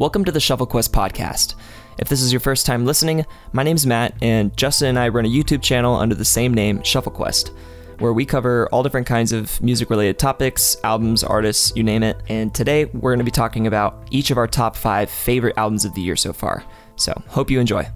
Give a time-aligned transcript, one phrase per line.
[0.00, 1.56] Welcome to the Shuffle Quest podcast.
[1.98, 5.26] If this is your first time listening, my name's Matt, and Justin and I run
[5.26, 7.52] a YouTube channel under the same name, Shuffle Quest,
[7.98, 12.16] where we cover all different kinds of music related topics, albums, artists, you name it.
[12.30, 15.84] And today we're going to be talking about each of our top five favorite albums
[15.84, 16.64] of the year so far.
[16.96, 17.86] So, hope you enjoy.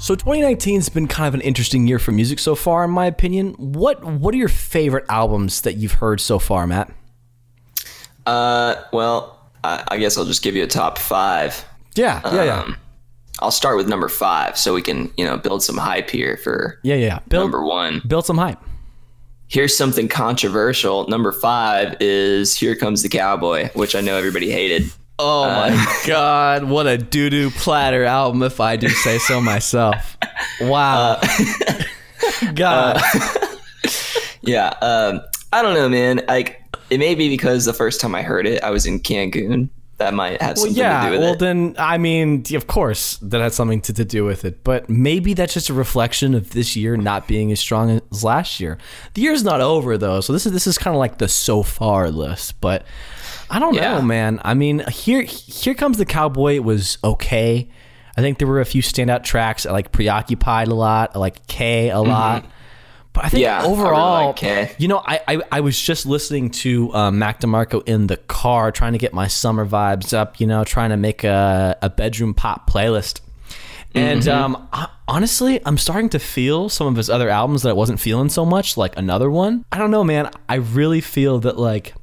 [0.00, 3.54] So 2019's been kind of an interesting year for music so far, in my opinion.
[3.56, 6.92] What What are your favorite albums that you've heard so far, Matt?
[8.26, 11.64] Uh, well, I, I guess I'll just give you a top five.
[11.94, 12.76] Yeah, yeah, yeah, Um,
[13.40, 16.78] I'll start with number five, so we can you know build some hype here for
[16.82, 17.18] yeah, yeah.
[17.28, 18.02] Build number one.
[18.06, 18.58] build some hype.
[19.48, 21.08] Here's something controversial.
[21.08, 24.90] Number five is "Here Comes the Cowboy," which I know everybody hated.
[25.18, 30.16] Oh my god, what a doo doo platter album, if I do say so myself.
[30.60, 31.20] Wow.
[32.54, 33.00] god.
[34.42, 35.20] Yeah, um,
[35.52, 36.22] I don't know, man.
[36.28, 36.57] Like
[36.90, 39.68] it may be because the first time I heard it, I was in Cancun.
[39.98, 41.00] That might have well, something yeah.
[41.00, 41.38] to do with Well, it.
[41.40, 44.62] then, I mean, of course, that had something to, to do with it.
[44.62, 48.60] But maybe that's just a reflection of this year not being as strong as last
[48.60, 48.78] year.
[49.14, 51.64] The year's not over though, so this is this is kind of like the so
[51.64, 52.60] far list.
[52.60, 52.86] But
[53.50, 53.96] I don't Yeah.
[53.96, 54.40] know, man.
[54.44, 56.54] I mean, here here comes the cowboy.
[56.54, 57.68] It was okay.
[58.16, 59.66] I think there were a few standout tracks.
[59.66, 61.12] I like preoccupied a lot.
[61.16, 62.08] I like K a mm-hmm.
[62.08, 62.44] lot.
[63.12, 63.42] But I think.
[63.42, 67.18] Yeah, I really overall, like you know, I, I I was just listening to um,
[67.18, 70.38] Mac DeMarco in the car, trying to get my summer vibes up.
[70.40, 73.20] You know, trying to make a, a bedroom pop playlist.
[73.94, 74.54] And Mm-hmm.
[74.54, 77.98] um, I- honestly, I'm starting to feel some of his other albums that I wasn't
[77.98, 79.64] feeling so much, like another one.
[79.72, 80.30] I don't know, man.
[80.48, 81.94] I really feel that like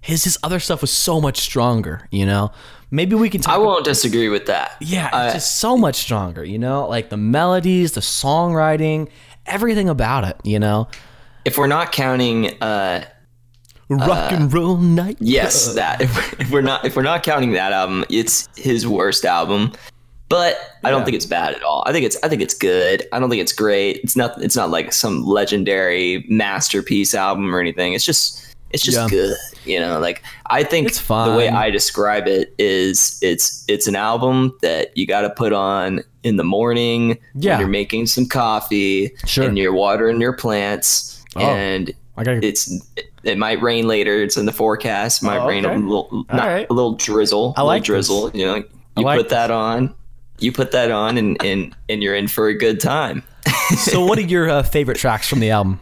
[0.00, 2.06] his his other stuff was so much stronger.
[2.10, 2.52] You know,
[2.90, 3.54] maybe we can talk.
[3.54, 4.76] I won't disagree with that.
[4.80, 6.86] Yeah, I- it's just so much stronger, you know?
[6.88, 9.08] Like the melodies, the songwriting,
[9.46, 10.88] everything about it, you know?
[11.44, 13.04] if we're not counting uh,
[13.88, 15.16] Rock and roll night.
[15.20, 16.00] Yes, that.
[16.00, 19.72] If, if we're not if we're not counting that album, it's his worst album.
[20.28, 21.04] But I don't Yeah.
[21.04, 21.82] think it's bad at all.
[21.84, 23.06] I think it's I think it's good.
[23.12, 23.96] I don't think it's great.
[24.02, 27.92] It's not it's not like some legendary masterpiece album or anything.
[27.92, 29.08] It's just it's just Yeah.
[29.08, 29.36] good.
[29.64, 31.48] You know, like I think It's the way.
[31.48, 36.36] I describe it is it's it's an album that you got to put on in
[36.36, 37.52] the morning Yeah.
[37.52, 39.44] when you're making some coffee Sure.
[39.44, 41.40] and you're watering your plants Oh.
[41.40, 42.70] and I gotta it's
[43.24, 44.20] it might rain later.
[44.22, 45.22] It's in the forecast.
[45.22, 45.76] It might Oh, rain okay.
[45.76, 46.66] a little, not, right.
[46.68, 47.54] a little drizzle.
[47.56, 48.30] I a like little drizzle.
[48.34, 48.54] You know,
[48.96, 49.94] you like put that on.
[50.40, 53.22] You put that on, and and and you're in for a good time.
[53.78, 55.78] So what are your uh, favorite tracks from the album?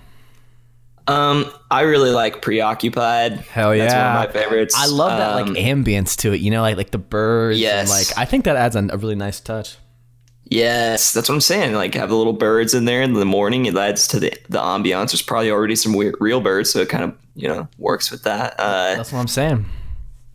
[1.10, 3.32] Um, I really like preoccupied.
[3.38, 4.74] Hell yeah, That's one of my favorites.
[4.78, 7.60] I love that Um, like ambience to it, you know, like like the birds and
[7.62, 7.90] Yes.
[7.90, 9.76] like I think that adds an, a really nice touch.
[10.44, 11.74] Yes, that's what I'm saying.
[11.74, 13.66] Like have the little birds in there in the morning.
[13.66, 15.12] It adds to the the ambiance.
[15.12, 18.24] There's probably already some weird, real birds, so it kind of you know works with
[18.24, 18.54] that.
[18.58, 19.66] Uh, That's what I'm saying.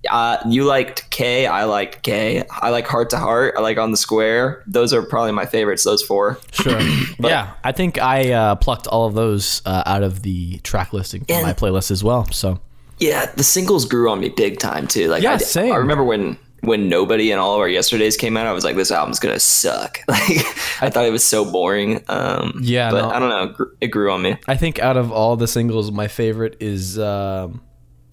[0.10, 1.46] Uh, you liked K.
[1.48, 2.44] I liked K.
[2.50, 3.56] I like Heart to Heart.
[3.58, 4.64] I like On the Square.
[4.68, 5.84] Those are probably my favorites.
[5.84, 6.40] Those four.
[6.52, 6.80] Sure.
[7.20, 11.26] yeah, I think I uh, plucked all of those uh, out of the track listing
[11.26, 12.26] for And- my playlist as well.
[12.32, 12.60] So
[13.00, 15.08] Yeah, the singles grew on me big time too.
[15.10, 15.72] Like, Yeah, I, same.
[15.74, 18.48] I remember when when Nobody and all of our yesterdays came out.
[18.48, 20.00] I was like, this album's gonna suck.
[20.08, 20.46] Like,
[20.82, 22.04] I thought it was so boring.
[22.08, 23.10] Um, Yeah, but no.
[23.12, 23.44] I don't know.
[23.44, 24.38] It grew- It grew on me.
[24.48, 27.62] I think out of all the singles, my favorite is um,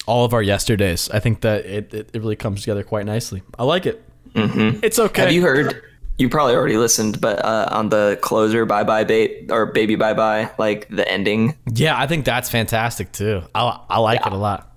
[0.06, 1.08] all of our yesterdays.
[1.10, 3.42] I think that it, it, it really comes together quite nicely.
[3.58, 4.02] I like it.
[4.34, 4.80] Mm-hmm.
[4.82, 5.22] It's okay.
[5.22, 5.82] Have you heard?
[6.18, 10.14] You probably already listened, but uh, on the closer, "Bye Bye Babe" or "Baby Bye
[10.14, 13.42] Bye," like the ending, yeah, I think that's fantastic too.
[13.54, 14.74] I, I like it a lot.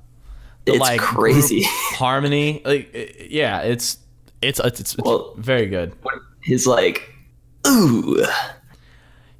[0.66, 1.64] The, it's like, crazy.
[1.66, 2.62] harmony.
[2.66, 2.90] Like,
[3.30, 3.98] yeah, it's
[4.42, 5.94] it's it's, it's Well- very good.
[6.42, 7.14] His like,
[7.68, 8.26] ooh,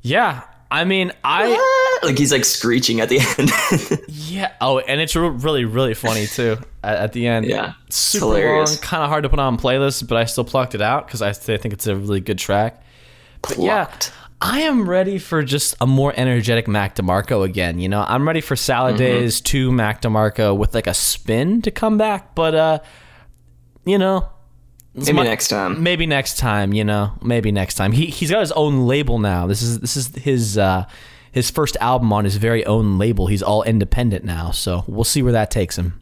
[0.02, 0.42] Yeah,
[0.76, 4.04] I mean, I like he's like screeching at the end.
[4.10, 4.52] yeah.
[4.60, 7.46] Oh, and it's re- really really funny too at, at the end.
[7.46, 8.74] Yeah, super hilarious.
[8.74, 11.22] long, kind of hard to put on playlists, but I still plucked it out because
[11.22, 12.84] I, I think it's a really good track.
[13.42, 13.90] But yeah,
[14.42, 17.80] I am ready for just a more energetic Mac DeMarco again.
[17.80, 21.72] You know, I'm ready for Salad Days 2 Mac DeMarco with like a spin to
[21.72, 22.80] come back, but uh,
[23.86, 24.28] you know,
[24.96, 25.84] Maybe my- next time.
[25.84, 26.74] maybe next time.
[26.74, 27.92] You know, maybe next time.
[27.92, 29.46] He he's got his own label now.
[29.48, 30.86] This is this is his uh
[31.32, 33.28] his first album on his very own label.
[33.28, 36.00] He's all independent now, so we'll see where that takes him.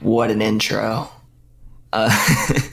[0.00, 1.10] What an intro.
[1.92, 2.10] Uh,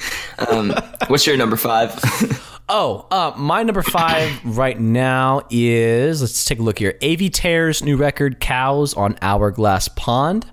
[0.50, 0.74] um,
[1.08, 2.00] what's your number five?
[2.68, 6.98] Oh, uh, my number five right now is let's take a look here.
[7.00, 10.48] Avey Tare's new record, "Cows on Hourglass Pond."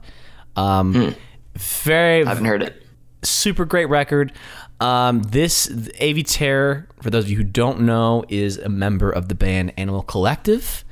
[0.55, 1.15] Um,
[1.55, 2.83] very I haven't heard it.
[3.23, 4.31] super great record.
[4.83, 5.69] Um, this
[6.01, 9.73] Avey Tare, for those of you who don't know, is a member of the band
[9.77, 10.85] Animal Collective.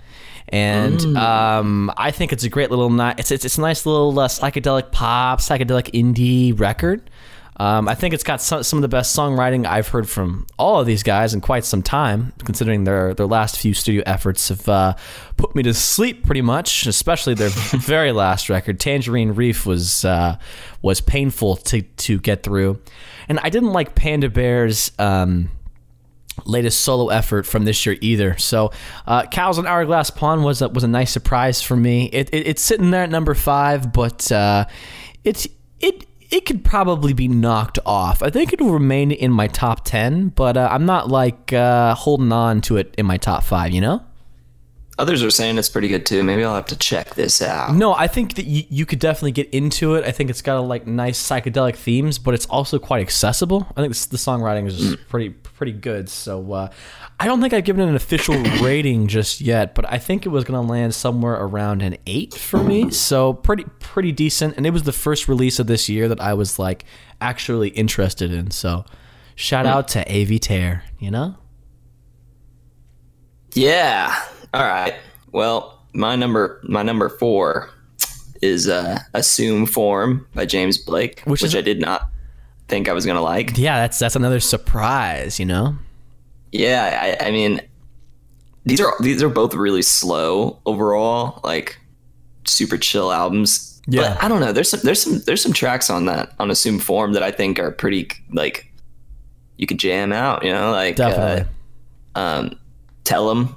[0.49, 4.17] and um, I think it's a great little ni- it's it's, it's a nice little
[4.19, 7.11] uh, psychedelic pop, psychedelic indie record.
[7.57, 10.81] Um, I think it's got some, some of the best songwriting I've heard from all
[10.81, 14.67] of these guys in quite some time, considering their their last few studio efforts have
[14.69, 14.95] uh,
[15.37, 16.87] put me to sleep pretty much.
[16.87, 17.49] Especially their
[17.81, 20.39] very last record, Tangerine Reef, was uh,
[20.81, 22.81] was painful to to get through,
[23.31, 24.93] and I didn't like Panda Bear's.
[24.99, 25.51] Um,
[26.47, 28.39] latest solo effort from this year either.
[28.39, 28.73] So,
[29.07, 32.07] uh, Cows on Hourglass Pond was a, was a nice surprise for me.
[32.07, 34.65] It, it, it's sitting there at number five, but uh,
[35.23, 35.47] it's
[35.81, 38.23] it it could probably be knocked off.
[38.23, 41.95] I think it will remain in my top ten, but uh, I'm not like uh,
[41.95, 43.73] holding on to it in my top five.
[43.73, 44.05] You know.
[45.01, 46.23] Others are saying it's pretty good too.
[46.23, 47.75] Maybe I'll have to check this out.
[47.75, 50.05] No, I think that you, you could definitely get into it.
[50.05, 53.67] I think it's got a, like nice psychedelic themes, but it's also quite accessible.
[53.71, 56.11] I think this, the songwriting is just pretty pretty good.
[56.11, 56.69] So uh,
[57.19, 60.29] I don't think I've given it an official rating just yet, but I think it
[60.29, 62.91] was going to land somewhere around an eight for me.
[62.91, 66.35] So pretty pretty decent, and it was the first release of this year that I
[66.35, 66.85] was like
[67.23, 68.51] actually interested in.
[68.51, 68.85] So
[69.35, 71.37] shout out to Avey Tare, you know.
[73.55, 74.23] Yeah.
[74.53, 74.95] All right.
[75.33, 77.71] Well, my number my number four
[78.43, 82.09] is uh, "Assume Form" by James Blake, Which which, I did not
[82.69, 83.57] think I was gonna like.
[83.57, 85.77] Yeah, that's that's another surprise, you know.
[86.53, 87.61] Yeah, I, I mean,
[88.65, 91.79] these are these are both really slow overall, like
[92.45, 93.81] super chill albums.
[93.87, 94.15] Yeah.
[94.15, 94.53] but I don't know.
[94.53, 97.59] There's some there's some there's some tracks on that on Assume Form that I think
[97.59, 98.73] are pretty like
[99.57, 100.45] you could jam out.
[100.45, 101.49] You know, like Definitely.
[102.15, 102.61] Uh, um,
[103.05, 103.57] tell them.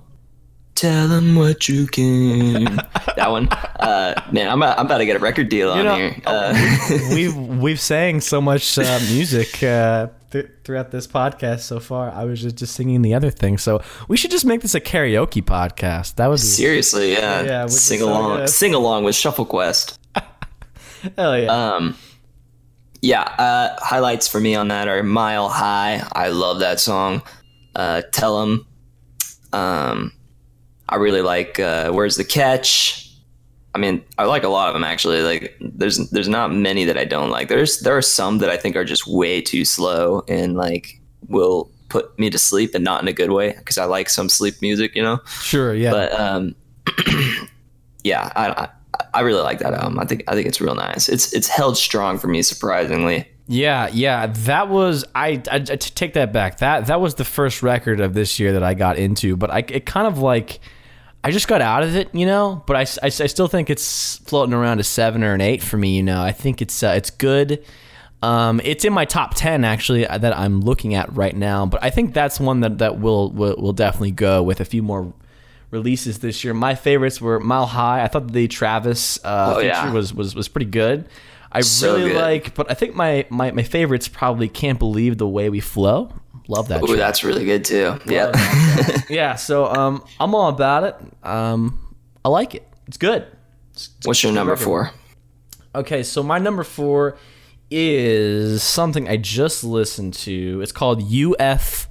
[0.76, 2.64] Tell them what you can.
[3.16, 4.50] that one, uh, man.
[4.50, 6.16] I'm about, I'm about to get a record deal on know, here.
[6.26, 6.80] Uh,
[7.14, 12.10] we've we've sang so much uh, music uh, th- throughout this podcast so far.
[12.12, 14.82] I was just, just singing the other thing, so we should just make this a
[14.82, 16.16] karaoke podcast.
[16.16, 17.44] That would be seriously, yeah.
[17.44, 18.50] Yeah, sing along, good.
[18.50, 20.00] sing along with Shuffle Quest.
[21.16, 21.76] hell yeah.
[21.76, 21.96] Um,
[23.04, 26.02] yeah, uh, highlights for me on that are Mile High.
[26.14, 27.22] I love that song.
[27.76, 28.66] Uh, them.
[29.52, 30.14] Um,
[30.94, 33.10] I really like uh, Where's the Catch.
[33.74, 35.24] I mean, I like a lot of them actually.
[35.24, 37.48] Like, there's there's not many that I don't like.
[37.48, 41.72] There's there are some that I think are just way too slow and like will
[41.90, 44.62] put me to sleep and not in a good way because I like some sleep
[44.62, 45.20] music, you know.
[45.26, 45.90] sure, yeah.
[45.90, 46.56] But um,
[48.04, 48.70] yeah, I, I
[49.16, 49.98] I really like that album.
[49.98, 51.10] I think I think it's real nice.
[51.10, 53.28] It's it's held strong for me surprisingly.
[53.48, 55.42] Yeah, yeah, that was I.
[55.50, 56.60] I take that back.
[56.60, 59.66] That that was the first record of this year that I got into, but I
[59.68, 60.60] it kind of like
[61.24, 62.64] I just got out of it, you know.
[62.68, 65.78] But I, I, I still think it's floating around a seven or an eight for
[65.78, 66.22] me, you know.
[66.22, 67.64] I think it's uh, it's good.
[68.22, 71.66] Um, it's in my top ten actually uh, that I'm looking at right now.
[71.66, 74.82] But I think that's one that that will will, will definitely go with a few
[74.84, 75.14] more
[75.72, 76.54] releases this year.
[76.54, 78.04] My favorites were Mile High.
[78.04, 79.92] I thought the Travis uh, Oh, feature yeah.
[79.92, 81.08] was, was was pretty good.
[81.52, 82.18] I So really good.
[82.22, 86.12] like, but I think my, my my favorites probably can't believe the way we flow.
[86.48, 86.84] Love that.
[86.84, 86.98] Ooh, track.
[86.98, 88.00] that's really good too.
[88.06, 88.32] Yeah.
[89.10, 89.36] yeah.
[89.36, 90.96] So um, I'm all about it.
[91.24, 92.68] Um, I like it.
[92.88, 93.26] It's good.
[94.04, 94.92] What's your number four?
[95.76, 97.18] Okay, so my number four
[97.72, 100.62] is something I just listened to.
[100.62, 101.88] It's called UFOF,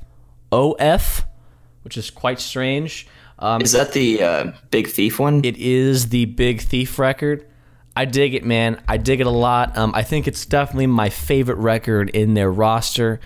[1.83, 3.09] which is quite strange.
[3.41, 5.45] Um, Is that the uh, Big Thief one?
[5.45, 7.49] It is the Big Thief record.
[7.97, 8.81] I dig it, man.
[8.87, 9.77] I dig it a lot.
[9.77, 13.21] Um, I think it's definitely my favorite record in their roster.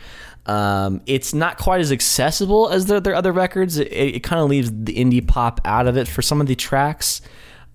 [0.47, 3.79] Um, it's not quite as accessible as their, their other records.
[3.79, 6.55] It, it kind of leaves the indie pop out of it for some of the
[6.55, 7.21] tracks.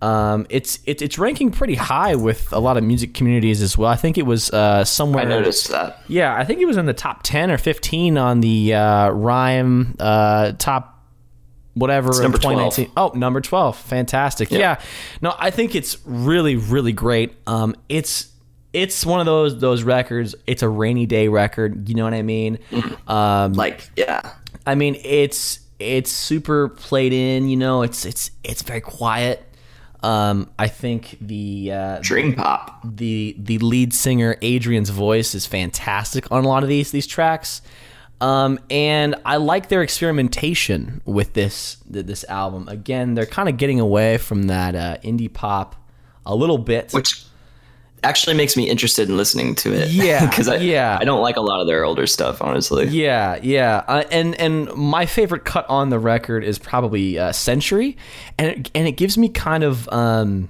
[0.02, 3.92] Um, it's it, it's ranking pretty high with a lot of music communities as well.
[3.92, 5.26] I think it was uh, somewhere.
[5.26, 6.02] I noticed that.
[6.08, 9.96] Yeah, I think it was in the top ten or fifteen on the uh, Rhyme
[10.00, 10.92] uh, top
[11.74, 12.76] whatever in number 12.
[12.76, 12.94] 2019.
[12.98, 13.78] Oh, number 12.
[13.78, 14.52] Fantastic.
[14.52, 14.82] Yeah.
[15.22, 17.34] No, I think it's really really great.
[17.48, 18.30] Um it's
[18.74, 20.36] it's one of those those records.
[20.48, 22.60] It's a rainy day record, you know what I mean?
[23.08, 24.34] Um Like, yeah.
[24.66, 29.44] I mean, it's it's super played in, you know, it's it's it's very quiet.
[30.04, 32.82] Um I think the uh Dream Pop.
[32.84, 37.62] the the lead singer Adrianne's voice is fantastic on a lot of these these tracks.
[38.22, 42.68] Um, and I like their experimentation with this this album.
[42.68, 45.76] Again, they're kind of getting away from that uh, indie pop
[46.24, 46.92] a little bit.
[46.92, 47.26] Which
[48.04, 49.90] actually makes me interested in listening to it.
[49.92, 50.98] Yeah, Because I, yeah.
[51.00, 52.88] I don't like a lot of their older stuff, honestly.
[52.88, 57.98] Yeah, yeah, uh, and and my favorite cut on the record is probably uh, "Century,"
[58.38, 60.50] and it, and it gives me kind of um,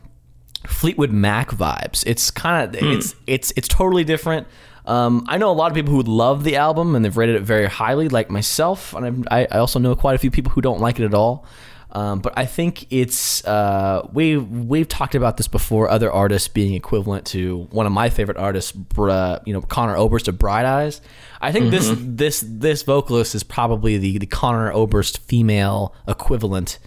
[0.65, 2.03] Fleetwood Mac vibes.
[2.05, 4.47] It's kind of it's it's it's totally different.
[4.85, 7.43] Um, I know a lot of people who love the album and they've rated it
[7.43, 10.79] very highly, like myself, and I I also know quite a few people who don't
[10.79, 11.45] like it at all.
[11.93, 15.89] Um, but I think it's uh, we we've talked about this before.
[15.89, 19.09] Other artists being equivalent to one of my favorite artists, Br-
[19.45, 21.01] you know, Conor Oberst of Bright Eyes.
[21.41, 26.79] I think this this this vocalist is probably the the Conor Oberst female equivalent.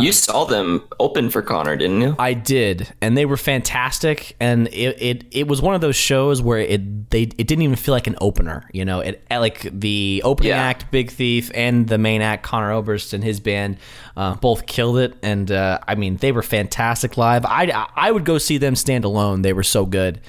[0.00, 2.16] You saw them open for Conor, didn't you?
[2.18, 4.36] I did, and they were fantastic.
[4.40, 7.76] And it, it, it was one of those shows where it they it didn't even
[7.76, 8.68] feel like an opener.
[8.72, 10.62] You know, it like the opening Yeah.
[10.62, 13.78] act, Big Thief, and the main act, Conor Oberst and his band,
[14.16, 15.14] uh, both killed it.
[15.22, 17.44] And uh, I mean, they were fantastic live.
[17.44, 19.42] I I would go see them stand alone.
[19.42, 20.20] They were so good.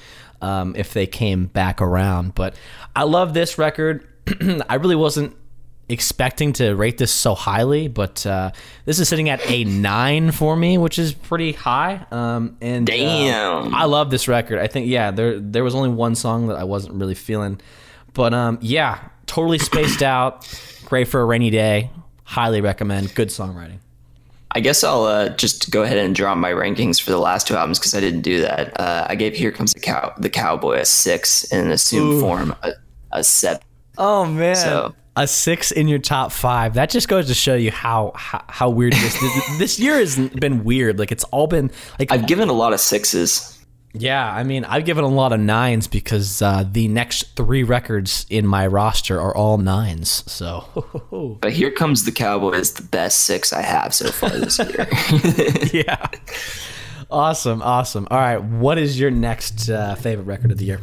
[0.42, 2.54] Um, if they came back around, but
[2.94, 4.06] I love this record.
[4.68, 5.34] I really wasn't
[5.88, 8.50] expecting to rate this so highly, but uh,
[8.84, 12.06] this is sitting at a nine for me, which is pretty high.
[12.10, 13.74] Um, and uh, Damn.
[13.74, 14.58] I love this record.
[14.58, 17.60] I think yeah, there there was only one song that I wasn't really feeling,
[18.12, 20.48] but um, yeah, totally spaced out.
[20.86, 21.90] Great for a rainy day.
[22.24, 23.14] Highly recommend.
[23.14, 23.78] Good songwriting.
[24.56, 27.56] I guess I'll uh, just go ahead and drop my rankings for the last two
[27.56, 28.78] albums because I didn't do that.
[28.78, 32.70] Uh, I gave Here Comes the Cow, the Cowboy a six, and Assumed Form a,
[33.10, 33.62] a seven.
[33.98, 34.54] Oh man.
[34.54, 36.74] So- a six in your top five.
[36.74, 40.16] That just goes to show you how how, how weird this, this this year has
[40.16, 40.98] been weird.
[40.98, 43.50] Like it's all been like I've given a lot of sixes.
[43.96, 48.26] Yeah, I mean, I've given a lot of nines because uh, the next three records
[48.28, 50.24] in my roster are all nines.
[50.26, 54.58] So, But Here Comes the Cowboy is the best six I have so far this
[54.58, 54.88] year.
[55.86, 56.08] yeah.
[57.08, 58.08] Awesome, awesome.
[58.10, 60.80] All right, what is your next uh, favorite record of the year?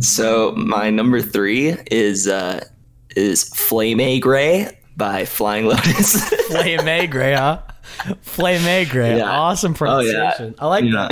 [0.00, 2.62] so my number three is uh,
[3.16, 6.28] is Flame A Gray by Flying Lotus.
[6.48, 7.60] Flame A Gray, huh?
[8.22, 9.18] Flame A Gray.
[9.18, 9.30] Yeah.
[9.30, 10.12] Awesome Oh, yeah.
[10.32, 10.54] pronunciation.
[10.58, 11.08] I like Yeah.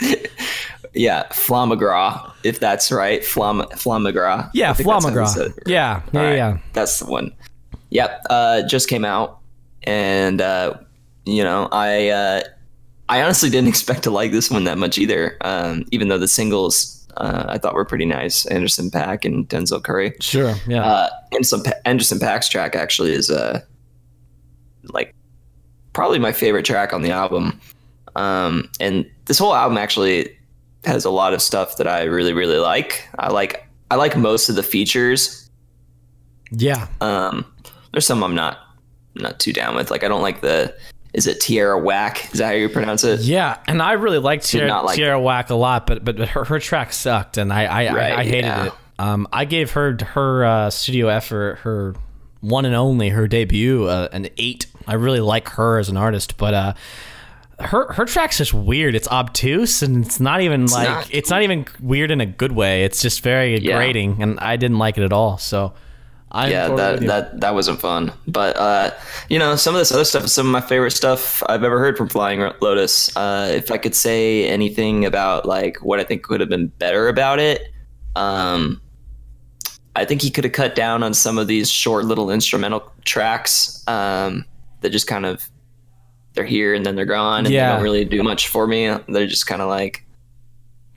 [0.00, 0.30] that.
[0.94, 3.24] yeah, Flamagra, if that's right.
[3.24, 4.50] Flam Flamagra.
[4.54, 5.28] Yeah, I think that's how you Flamagra.
[5.28, 5.52] said.
[5.66, 6.58] Yeah, yeah, All right, yeah.
[6.72, 7.32] That's the one.
[7.90, 8.22] Yep.
[8.30, 9.38] Uh, just came out,
[9.84, 10.74] and uh,
[11.24, 12.42] you know, I uh,
[13.08, 15.36] I honestly didn't expect to like this one that much either.
[15.42, 19.82] Um, even though the singles uh, I thought were pretty nice, Anderson .Paak and Denzel
[19.82, 20.14] Curry.
[20.20, 20.84] Sure, yeah.
[20.84, 23.60] Uh, Anderson, Pa- Anderson .Paak's track actually is uh,
[24.84, 25.14] like
[25.92, 27.60] probably my favorite track on the album.
[28.16, 30.36] Um, and this whole album actually
[30.84, 33.06] has a lot of stuff that I really really like.
[33.18, 35.50] I like I like most of the features.
[36.50, 36.88] yeah.
[37.00, 37.44] Um,
[37.92, 38.58] there's some I'm not
[39.14, 39.90] not too down with.
[39.90, 40.74] Like I don't like the
[41.12, 42.32] is it Tierra Whack?
[42.32, 43.20] Is that how you pronounce it?
[43.20, 46.58] Yeah, and I really liked Tierra, like Tierra Whack a lot, but but her, her
[46.58, 48.66] track sucked, and I I, Right, I, I hated yeah.
[48.66, 48.72] it.
[48.98, 51.94] Um, I gave her her uh, studio effort, her
[52.40, 54.66] one and only, her debut, uh, an eight.
[54.86, 56.74] I really like her as an artist, but uh,
[57.60, 58.94] her her track's just weird.
[58.94, 62.52] It's obtuse, and it's not even like not- it's not even weird in a good
[62.52, 62.84] way.
[62.84, 63.76] It's just very Yeah.
[63.76, 65.38] grating, and I didn't like it at all.
[65.38, 65.74] So.
[66.34, 68.12] I'm yeah, totally that, that that wasn't fun.
[68.26, 68.90] But uh,
[69.28, 71.78] you know, some of this other stuff is some of my favorite stuff I've ever
[71.78, 73.14] heard from Flying Lotus.
[73.14, 77.08] Uh, if I could say anything about like what I think could have been better
[77.08, 77.70] about it,
[78.16, 78.80] um,
[79.94, 83.86] I think he could have cut down on some of these short little instrumental tracks
[83.86, 84.46] um,
[84.80, 85.46] that just kind of
[86.32, 87.68] they're here and then they're gone and Yeah.
[87.68, 88.86] they don't really do much for me.
[89.06, 90.06] They're just kind of like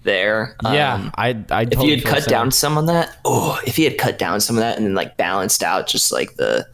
[0.05, 0.55] there.
[0.63, 3.75] yeah, Um, I I if totally he had cut down some of that, oh, if
[3.75, 6.65] he had cut down some of that and then like balanced out just like the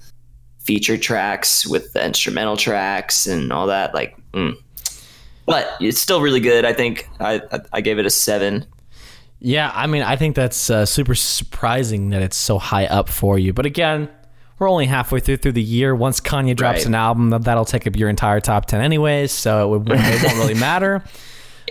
[0.59, 4.53] feature tracks with the instrumental tracks and all that, like, mm.
[5.47, 6.65] but it's still really good.
[6.65, 8.65] I think I I, I gave it a seven.
[9.39, 13.39] Yeah, I mean, I think that's uh, super surprising that it's so high up for
[13.39, 13.53] you.
[13.53, 14.07] But again,
[14.59, 15.95] we're only halfway through through the year.
[15.95, 16.85] Once Kanye drops Right.
[16.85, 20.23] an album, that- that'll take up your entire top ten anyways, so it, would, it
[20.23, 21.03] won't really matter.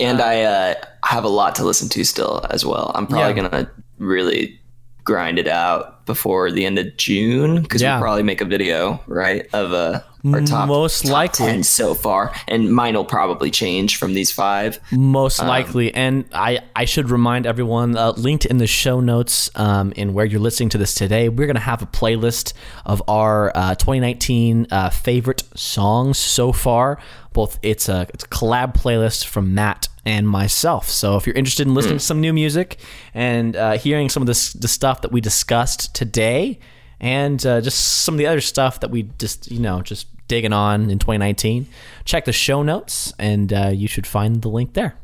[0.01, 2.91] And I uh, have a lot to listen to still as well.
[2.95, 3.49] I'm probably Yeah.
[3.49, 4.59] gonna really
[5.05, 7.95] grind it out before the end of June because Yeah.
[7.95, 10.01] we'll probably make a video right of uh,
[10.33, 11.47] our top Most top likely.
[11.47, 14.79] 10 so far, and mine will probably change from these five.
[14.93, 19.93] Most likely, and I I should remind everyone uh, linked in the show notes um,
[19.97, 21.29] in where you're listening to this today.
[21.31, 22.53] We're gonna have a playlist
[22.85, 26.99] of our uh, 2019 uh, favorite songs so far.
[27.33, 30.89] Both it's a, it's a collab playlist from Matt and myself.
[30.89, 32.79] So if you're interested in listening to some new music
[33.15, 36.59] and uh, hearing some of this the stuff that we discussed today,
[37.01, 40.53] and uh, just some of the other stuff that we just you know just digging
[40.53, 41.67] on in 2019
[42.05, 44.97] check the show notes and uh, you should find the link there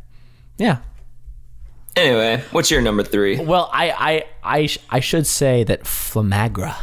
[0.58, 0.78] yeah
[1.96, 3.40] Anyway, what's your number three?
[3.40, 4.24] well i i
[4.58, 6.76] i, sh- I should say that flamagra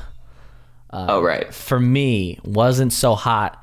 [0.89, 1.53] oh, right.
[1.53, 3.62] for me wasn't so hot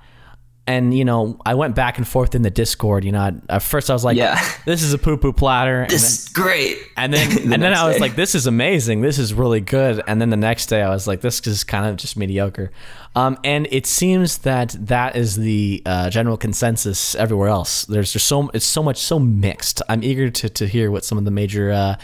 [0.70, 3.04] and you know, I went back and forth in the Discord.
[3.04, 4.38] You know, at first I was like, Yeah.
[4.66, 6.78] this is a poo poo platter," and then, This is great.
[6.96, 8.00] and then The and then I was day.
[8.00, 9.00] like, "This is amazing.
[9.02, 11.86] This is really good." And then the next day, I was like, "This is kind
[11.86, 12.70] of just mediocre."
[13.16, 17.84] Um, and it seems that that is the uh, general consensus everywhere else.
[17.86, 19.82] There's just so it's so much so mixed.
[19.88, 21.96] I'm eager to to hear what some of the major uh,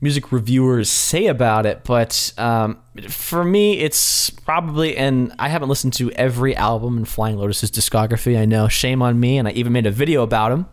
[0.00, 1.82] music reviewers say about it.
[1.84, 7.36] But um, for me, it's probably and I haven't listened to every album in Flying
[7.36, 8.38] Lotus's discography.
[8.38, 10.66] I know, shame on me, and I even made a video about him.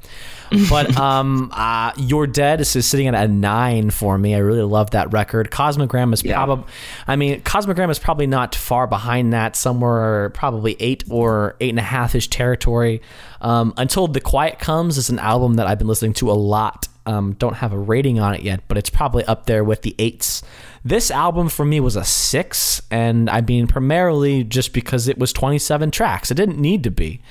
[0.69, 4.35] but um, uh, You're Dead is sitting at a nine for me.
[4.35, 5.49] I really love that record.
[5.49, 6.33] Cosmogram is Yeah.
[6.35, 6.65] probably,
[7.07, 11.79] I mean, Cosmogram is probably not far behind that, somewhere probably eight or eight and
[11.79, 13.01] a half ish territory.
[13.39, 16.89] Um, Until the Quiet Comes is an album that I've been listening to a lot.
[17.05, 19.95] Um, don't have a rating on it yet, but it's probably up there with the
[19.97, 20.43] eights.
[20.83, 25.33] This album for me was a six, and I mean, primarily just because it was
[25.33, 26.31] 27 tracks.
[26.31, 27.21] It didn't need to be.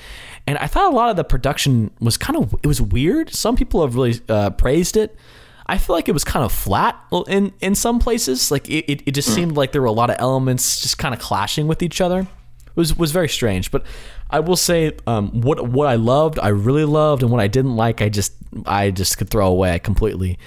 [0.46, 3.30] And I thought a lot of the production was kind of it was weird.
[3.30, 5.16] Some people have really uh, praised it.
[5.66, 6.98] I feel like it was kind of flat
[7.28, 8.50] in in some places.
[8.50, 11.14] Like it, it, it just seemed like there were a lot of elements just kind
[11.14, 12.20] of clashing with each other.
[12.20, 13.70] It was was very strange.
[13.70, 13.84] But
[14.30, 17.76] I will say um, what what I loved, I really loved, and what I didn't
[17.76, 18.32] like, I just
[18.66, 20.38] I just could throw away completely.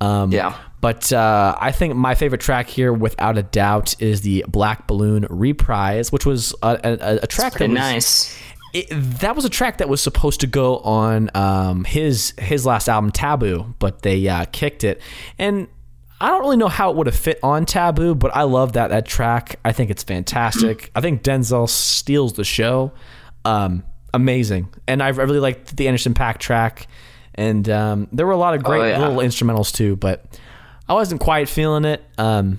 [0.00, 0.56] Um, Yeah.
[0.82, 5.28] But uh, I think my favorite track here, without a doubt, is the Black Balloon
[5.30, 8.38] Reprise, which was a, a, a track that was, nice.
[8.74, 12.88] it, that was a track that was supposed to go on um, his his last
[12.88, 15.00] album Taboo, but they uh, kicked it.
[15.38, 15.68] And
[16.20, 18.88] I don't really know how it would have fit on Taboo, but I love that
[18.88, 19.60] that track.
[19.64, 20.90] I think it's fantastic.
[20.96, 22.90] I think Denzel steals the show.
[23.44, 23.84] Um,
[24.14, 26.86] amazing, and I really liked the Anderson .Paak track.
[27.34, 28.98] And um, there were a lot of great Oh, yeah.
[28.98, 30.38] little instrumentals too, but
[30.88, 32.04] I wasn't quite feeling it.
[32.18, 32.58] Um,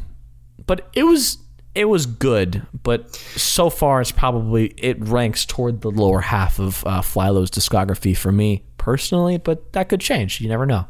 [0.65, 1.37] but it was
[1.75, 2.65] it was good.
[2.81, 8.17] But so far, it's probably it ranks toward the lower half of uh, Flylo's discography
[8.17, 9.37] for me personally.
[9.37, 10.41] But that could change.
[10.41, 10.87] You never know.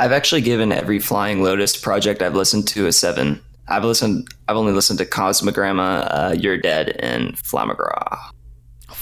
[0.00, 3.40] I've actually given every Flying Lotus project I've listened to a seven.
[3.68, 4.26] I've listened.
[4.48, 8.18] I've only listened to Cosmogramma, uh, You're Dead, and Flamagra.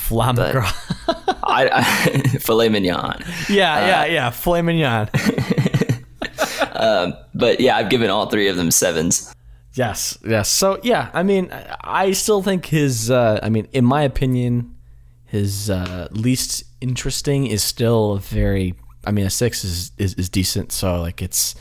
[0.08, 0.64] Flamagra.
[1.44, 1.82] I, I
[2.38, 3.22] filet mignon.
[3.48, 4.30] yeah, yeah, yeah.
[4.30, 5.08] Filet mignon.
[7.34, 9.34] But yeah, I've given all three of them sevens.
[9.74, 10.48] Yes, yes.
[10.48, 11.50] So yeah, I mean,
[11.82, 13.10] I- still think his.
[13.10, 14.74] Uh, I mean, in my opinion,
[15.26, 18.74] his uh, least interesting is still a very.
[19.04, 20.72] I mean, a six is is, is decent.
[20.72, 21.54] So like, it's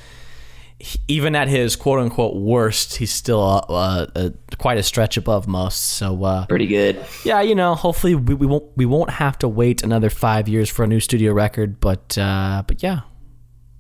[1.08, 5.48] even at his quote unquote worst, he's still uh, uh, uh, quite a stretch above
[5.48, 5.82] most.
[5.82, 7.04] So uh, Pretty good.
[7.26, 10.70] yeah, you know, hopefully we, we won't we won't have to wait another five years
[10.70, 11.80] for a new studio record.
[11.80, 13.02] But uh, but yeah,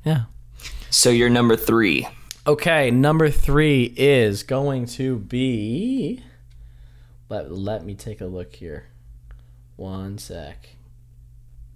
[0.05, 0.23] yeah.
[0.89, 2.07] So you're number three.
[2.45, 6.23] Okay, number three is going to be.
[7.29, 8.85] Let let me take a look here.
[9.75, 10.69] One sec.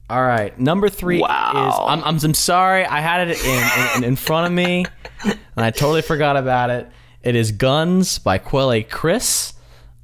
[0.09, 1.69] All right, number three Wow.
[1.69, 1.75] is.
[1.79, 4.85] I'm, I'm I'm sorry, I had it in, in in front of me,
[5.23, 6.87] and I totally forgot about it.
[7.23, 9.53] It is Guns by Quelle Chris.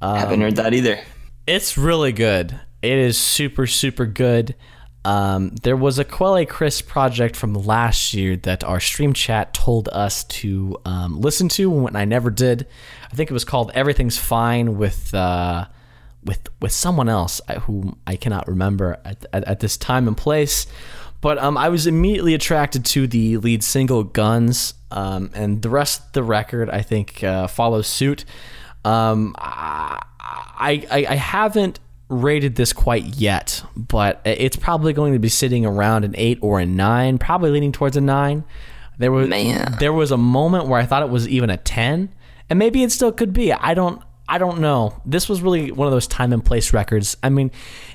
[0.00, 0.98] Haven't heard that either.
[1.46, 2.58] It's really good.
[2.82, 4.56] It is super, super good.
[5.04, 9.88] Um, there was a Quelle Chris project from last year that our stream chat told
[9.88, 12.66] us to um, listen to, and I never did.
[13.10, 15.66] I think it was called "Everything's Fine" with uh,
[16.24, 20.16] with with someone else I- whom I cannot remember at, at, at this time and
[20.16, 20.66] place.
[21.20, 26.06] But um, I was immediately attracted to the lead single "Guns," um, and the rest
[26.06, 28.24] of the record I think uh, follows suit.
[28.84, 30.00] Um, I,
[30.90, 36.04] I I haven't rated this quite yet, but it's probably going to be sitting around
[36.04, 38.44] an eight or a nine, probably leaning towards a nine.
[38.98, 39.76] There was Man.
[39.78, 42.12] there was a moment where I thought it was even a ten,
[42.50, 43.52] and maybe it still could be.
[43.52, 45.00] I don't I don't know.
[45.04, 47.16] This was really one of those time and place records.
[47.22, 47.50] I mean,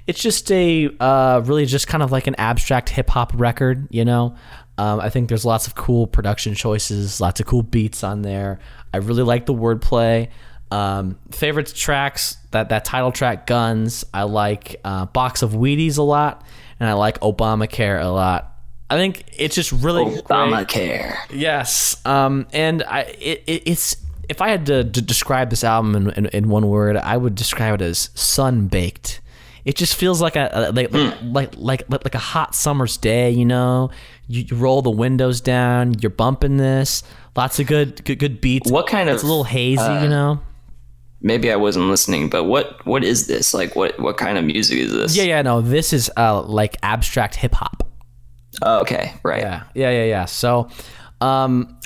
[0.06, 4.06] it's just a uh, really just kind of like an abstract hip hop record, you
[4.06, 4.36] know.
[4.78, 8.60] Um, I think there's lots of cool production choices, lots of cool beats on there.
[8.94, 10.30] I really like the wordplay.
[10.70, 16.04] Um, favorite tracks that that title track, "Guns." I like uh, "Box of Wheaties" a
[16.04, 16.46] lot,
[16.80, 18.54] and I like "Obamacare" a lot.
[18.90, 20.26] I think it's just really great.
[20.26, 21.16] Obamacare.
[21.32, 23.98] Yes, um, and I it, it, it's
[24.30, 27.36] if I had to, to describe this album in, in, in one word, I would
[27.36, 29.22] describe it as sun baked.
[29.66, 33.32] It just feels like a, a like, like like like like a hot summer's day.
[33.32, 33.90] You know,
[34.28, 37.04] you, you roll the windows down, you're bumping this,
[37.36, 38.72] lots of good good, good beats.
[38.72, 40.40] What kind It's of- a little hazy, you know.
[41.20, 43.54] Maybe I wasn't listening, but what what is this?
[43.54, 45.18] Like what what kind of music is this?
[45.18, 47.90] Yeah, yeah, no, this is uh like abstract hip hop.
[48.62, 49.42] Oh, okay, right.
[49.42, 50.26] Yeah, yeah, yeah, yeah.
[50.26, 50.70] So,
[51.20, 51.77] um,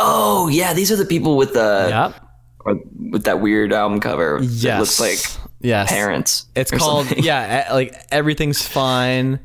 [0.00, 2.24] Oh, yeah, these are the people with the yep.
[2.60, 2.80] or
[3.10, 4.38] with that weird album cover.
[4.42, 4.76] Yes.
[4.76, 5.90] It looks like Yes.
[5.90, 6.46] parents.
[6.54, 7.24] It's called something.
[7.24, 9.40] yeah, like everything's fine.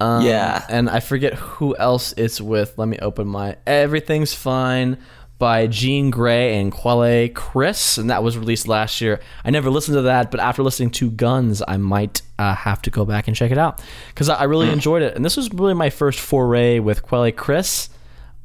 [0.00, 0.64] Um, Yeah.
[0.68, 2.74] and I forget who else it's with.
[2.76, 4.98] Let me open my Everything's Fine
[5.38, 9.20] by Jean Grae and Quelle Chris, and that was released last year.
[9.44, 12.90] I never listened to that, but after listening to Guns, I might uh, have to
[12.90, 15.14] go back and check it out because I, I really enjoyed it.
[15.16, 17.88] And this was really my first foray with Quelle Chris.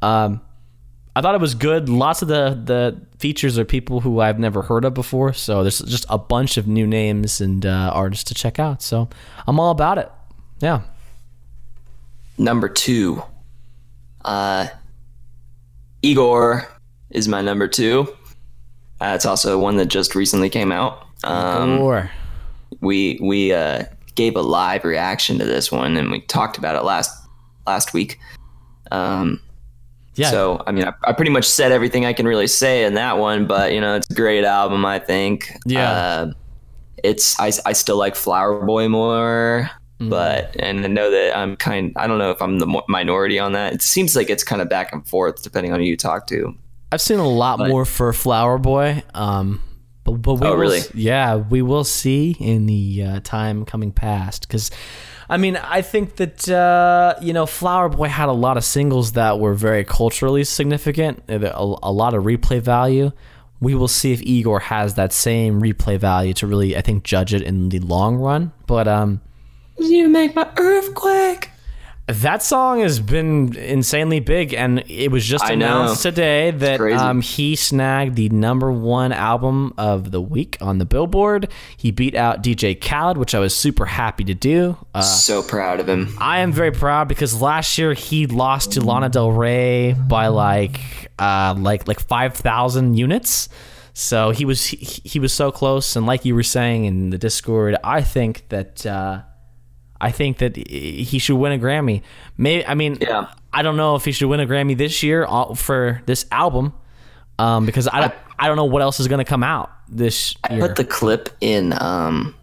[0.02, 0.42] Um,
[1.16, 1.90] I thought it was good.
[1.90, 5.80] Lots of the the features are people who I've never heard of before, so there's
[5.80, 8.82] just a bunch of new names and uh, artists to check out.
[8.82, 9.10] So
[9.46, 10.10] I'm all about it.
[10.60, 10.82] Yeah.
[12.38, 13.22] Number two,
[14.24, 14.68] uh,
[16.02, 16.68] Igor
[17.10, 18.08] is my number two.
[19.02, 21.08] Uh, it's also one that just recently came out.
[21.24, 22.10] Um, or
[22.80, 23.84] we we uh,
[24.16, 27.28] gave a live reaction to this one, and we talked about it last
[27.68, 28.18] last week.
[28.92, 29.42] Um,
[30.16, 32.96] yeah, So I mean, I, I pretty much said everything I can really say in
[32.96, 34.86] that one, but you know, it's a great album.
[34.86, 35.52] I think.
[35.66, 35.92] Yeah.
[35.92, 36.32] Uh,
[37.04, 39.70] it's I, I still like Flower Boy more,
[40.00, 40.10] Mm-hmm.
[40.10, 41.94] but and I know that I'm kind.
[41.96, 43.74] I don't know if I'm the minority on that.
[43.74, 46.56] It seems like it's kind of back and forth depending on who you talk to.
[46.92, 49.04] I've seen a lot but- more for Flower Boy.
[49.14, 49.62] Um,
[50.04, 50.82] but, but we Oh, will really?
[50.96, 54.72] yeah, we will see in the uh, time coming past because.
[55.32, 59.14] I mean, I think that uh, you know, Flower Boy had a lot of singles
[59.14, 63.14] that were very culturally significant, uh, a, a lot of replay value.
[63.62, 67.34] We will see if Igor has that same replay value to really, I think, judge
[67.34, 68.52] it in the long run.
[68.68, 69.22] But um,
[69.78, 71.51] You make my earthquake.
[72.12, 75.82] That song has been insanely big, and it was just I know.
[75.82, 80.86] announced today that um, he snagged the number one album of the week on the
[80.86, 81.52] Billboard.
[81.78, 84.78] He beat out DJ Khaled, which I was super happy to do.
[84.94, 86.16] Uh, so proud of him.
[86.20, 90.80] I am very proud because last year he lost to Lana Del Rey by like
[91.20, 93.50] uh, like like five thousand units.
[93.94, 97.18] So he was he, he was so close, and like you were saying in the
[97.18, 99.22] Discord, I think that uh,
[100.02, 102.02] I think that he should win a Grammy.
[102.38, 103.28] Maybe I mean Yeah.
[103.54, 106.74] I don't know if he should win a Grammy this year for this album
[107.38, 110.36] um, because I don't, I don't know what else is going to come out this
[110.44, 110.68] I year.
[110.68, 112.36] put the clip in um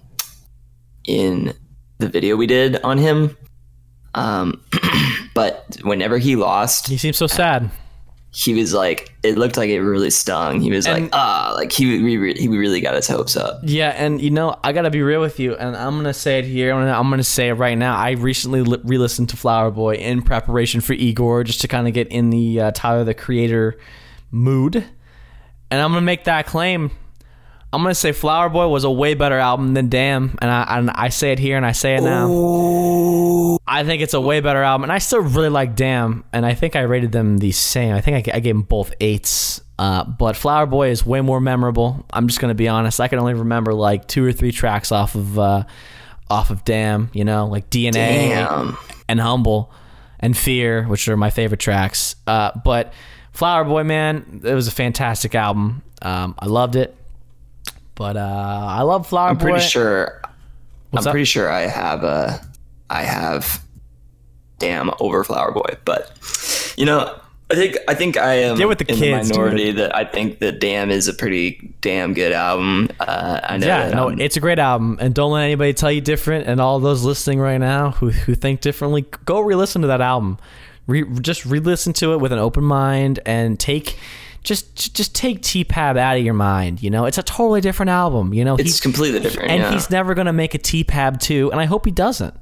[1.07, 1.55] in
[1.99, 3.37] the video we did on him.
[4.14, 4.62] Um,
[5.35, 7.71] but whenever he lost, he seems so sad.
[8.31, 10.61] He was like, it looked like it really stung.
[10.61, 13.61] He was And- like, ah, like he he re- he really got his hopes up.
[13.64, 16.45] Yeah, and you know, I gotta be real with you, and I'm gonna say it
[16.45, 16.73] here.
[16.73, 17.97] I'm gonna, I'm gonna say it right now.
[17.97, 21.95] I recently li- re-listened to Flower Boy in preparation for Igor, just to kind of
[21.95, 23.79] get in the uh, Tyler the Creator
[24.31, 26.91] mood, and I'm gonna make that claim.
[27.70, 30.90] I'm gonna say Flower Boy was a way better album than Damn, and I and
[30.90, 33.59] I say it here and I say it now.
[33.66, 36.54] I think it's a way better album, and I still really like Damn, and I
[36.54, 37.94] think I rated them the same.
[37.94, 39.61] I think I gave them both eights.
[39.78, 42.07] Uh, but Flower Boy is way more memorable.
[42.11, 43.00] I'm just gonna be honest.
[43.00, 45.64] I can only remember like two or three tracks off of uh,
[46.31, 47.11] off of Damn.
[47.12, 48.78] You know, like DNA Damn.
[49.11, 49.70] and Humble
[50.20, 52.16] and Fear, which are my favorite tracks.
[52.26, 52.94] Uh, but
[53.33, 55.83] Flower Boy, man, it was a fantastic album.
[56.00, 56.94] Um, I loved it.
[57.99, 58.21] But uh,
[58.69, 59.43] I love Flower I'm Boy.
[59.51, 60.21] pretty sure.
[60.91, 61.13] What's I'm up?
[61.13, 62.41] pretty sure I have a,
[62.89, 63.61] I have,
[64.61, 65.77] damn over Flower Boy.
[65.85, 67.19] But you know,
[67.51, 70.05] I think I think I am Get with the in kids, the minority that I
[70.05, 72.89] think that Damn is a pretty damn good album.
[73.01, 73.67] Uh, I know.
[73.67, 76.47] Yeah, no, I'm- it's a great album, and don't let anybody tell you different.
[76.47, 80.39] And all those listening right now who who think differently, go re-listen to that album.
[80.87, 83.99] Re, just re-listen to it with an open mind and take.
[84.49, 86.83] Just, just take T-Pab out of your mind.
[86.83, 88.33] You know, it's a totally different album.
[88.33, 89.51] You know, it's he's- completely different.
[89.51, 89.73] and yeah.
[89.73, 92.35] he's never gonna make a T-Pab two, and I hope he doesn't.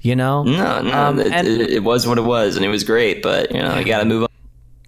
[0.00, 2.82] You know, No, no, Um, it, and- it, was what it was, and it was
[2.82, 3.22] great.
[3.22, 4.28] But you know, you got to move on.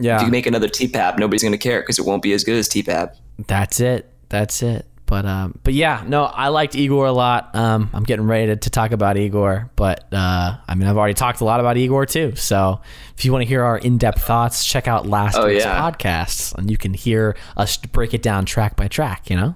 [0.01, 2.43] yeah, If you make another T Pab, nobody's gonna care because it won't be as
[2.43, 3.15] good as T Pab.
[3.47, 4.11] That's it.
[4.29, 4.85] That's it.
[5.07, 7.55] But um, but yeah, no, I liked Igor a lot.
[7.55, 11.13] Um, I'm getting ready to, to talk about Igor, but uh, I mean, I've already
[11.15, 12.35] talked a lot about Igor too.
[12.37, 12.81] So
[13.17, 15.79] if you want to hear our in-depth thoughts, check out last Oh, week's yeah.
[15.79, 19.29] podcast, and you can hear us break it down track by track.
[19.29, 19.55] You know,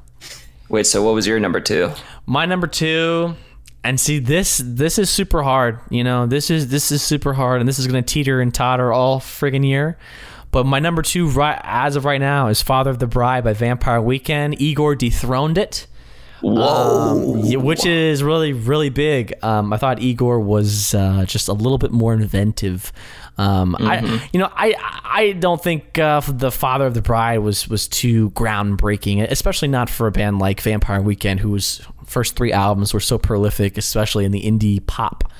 [0.68, 1.92] Wait, so what was your number two?
[2.26, 3.34] my number two,
[3.82, 5.80] and see this this is super hard.
[5.88, 8.92] You know, this is this is super hard, and this is gonna teeter and totter
[8.92, 9.96] all friggin' year.
[10.50, 13.52] But my number two, right as of right now, is "Father of the Bride" by
[13.52, 14.60] Vampire Weekend.
[14.60, 15.86] Igor dethroned it.
[16.40, 17.34] Whoa!
[17.34, 19.34] Um, yeah, which is really really big.
[19.42, 22.92] Um, I thought Igor was uh, just a little bit more inventive.
[23.36, 27.68] Um, I you know I I don't think uh, the Father of the Bride was
[27.68, 32.94] was too groundbreaking, especially not for a band like Vampire Weekend, whose first three albums
[32.94, 35.30] were so prolific, especially in the indie pop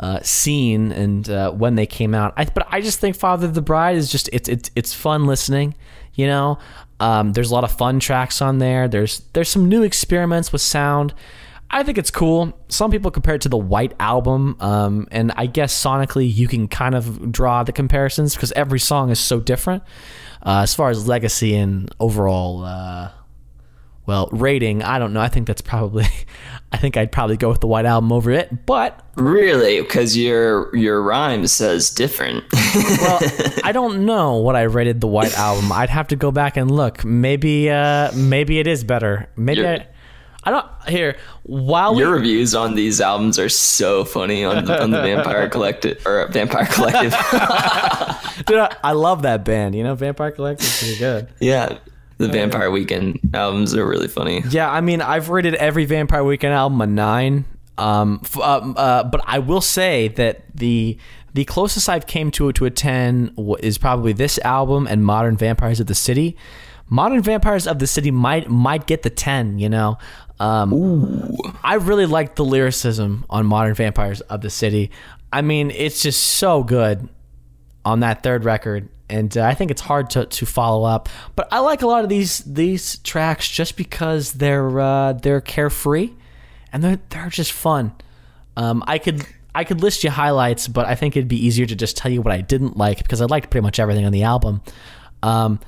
[0.00, 2.34] uh, scene and uh, when they came out.
[2.36, 5.26] I, but I just think Father of the Bride is just it's it's it's fun
[5.26, 5.74] listening.
[6.14, 6.58] You know,
[7.00, 8.88] um, there's a lot of fun tracks on there.
[8.88, 11.14] There's there's some new experiments with sound.
[11.70, 12.58] I think it's cool.
[12.68, 16.66] Some people compare it to the White Album, um, and I guess sonically you can
[16.66, 19.82] kind of draw the comparisons because every song is so different.
[20.42, 23.10] Uh, as far as legacy and overall, uh,
[24.06, 25.20] well, rating, I don't know.
[25.20, 26.06] I think that's probably,
[26.78, 28.66] think I'd probably go with the White Album over it.
[28.66, 29.80] But Really?
[29.80, 32.44] Because your your rhyme says different.
[33.00, 33.18] well,
[33.64, 35.72] I don't know what I rated the White Album.
[35.72, 37.04] I'd have to go back and look.
[37.04, 39.28] Maybe, uh, maybe it is better.
[39.36, 39.86] Maybe I,
[40.44, 41.16] I don't here.
[41.42, 45.48] While we your reviews on these albums are so funny on the, on the Vampire
[45.50, 47.10] Collective or Vampire Collective.
[48.46, 49.74] Dude, I, I love that band.
[49.74, 51.28] You know, Vampire Collective's pretty good.
[51.40, 51.78] yeah,
[52.18, 54.42] the Vampire Weekend albums are really funny.
[54.50, 57.44] Yeah, I mean, I've rated every Vampire Weekend album a nine.
[57.78, 60.98] Um, f- um, uh, but I will say that the
[61.34, 65.78] the closest I've came to to a ten is probably this album and Modern Vampires
[65.78, 66.36] of the City.
[66.90, 69.58] Modern Vampires of the City might might get the ten.
[69.60, 69.98] You know,
[70.40, 74.90] um, I really like the lyricism on Modern Vampires of the City.
[75.32, 77.08] I mean, it's just so good
[77.84, 81.48] on that third record and uh, I think it's hard to, to follow up but
[81.50, 86.10] I like a lot of these these tracks just because they're uh, they're carefree
[86.72, 87.92] and they're they're just fun.
[88.56, 91.76] Um, I could I could list you highlights but I think it'd be easier to
[91.76, 94.24] just tell you what I didn't like because I liked pretty much everything on the
[94.24, 94.62] album.
[95.22, 95.60] Um,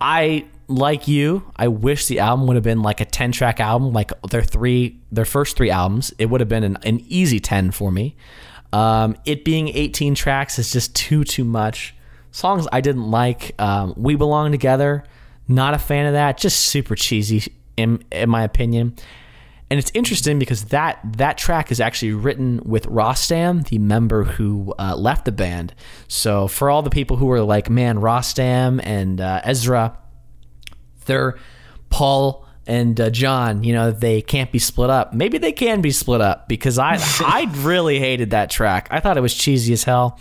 [0.00, 3.92] I like you I wish the album would have been like a 10 track album
[3.92, 6.12] like their three their first three albums.
[6.18, 8.16] It would have been an, an easy 10 for me.
[8.72, 11.94] Um, it being 18 tracks is just too too much.
[12.32, 13.54] Songs I didn't like.
[13.60, 15.04] Um, we belong together.
[15.48, 16.38] Not a fan of that.
[16.38, 18.96] Just super cheesy in in my opinion.
[19.70, 24.74] And it's interesting because that that track is actually written with Rostam, the member who
[24.78, 25.74] uh, left the band.
[26.08, 29.96] So for all the people who were like, man, Rostam and uh, Ezra,
[31.06, 31.38] they're
[31.88, 35.14] Paul and uh, John, you know, they can't be split up.
[35.14, 38.88] Maybe they can be split up because I I really hated that track.
[38.90, 40.18] I thought it was cheesy as hell,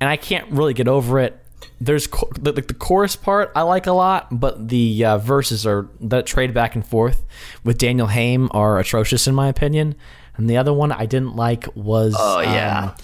[0.00, 1.38] and I can't really get over it.
[1.80, 5.88] There's cho- the, the chorus part I like a lot, but the uh, verses are
[6.00, 7.24] that trade back and forth
[7.64, 9.94] with Danielle Haim are atrocious in my opinion.
[10.36, 12.84] And the other one I didn't like was Oh yeah.
[12.90, 12.94] um,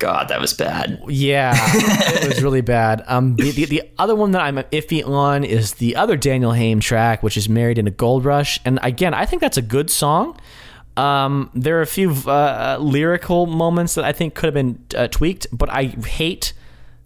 [0.00, 0.98] God, that was bad.
[1.08, 3.04] yeah, it was really bad.
[3.06, 6.80] Um, the, the, the other one that I'm iffy on is the other Danielle Haim
[6.80, 9.90] track, which is "Married in a Gold Rush," and again, I think that's a good
[9.90, 10.38] song.
[10.96, 15.08] Um, there are a few uh, lyrical moments that I think could have been uh,
[15.08, 16.54] tweaked, but I hate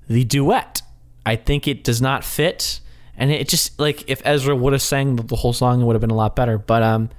[0.09, 0.83] the duet.
[1.27, 2.81] I think it does not fit,
[3.17, 6.01] and it just like if Ezra would have sang the whole song, it would have
[6.01, 6.59] been a lot better.
[6.59, 7.11] But um,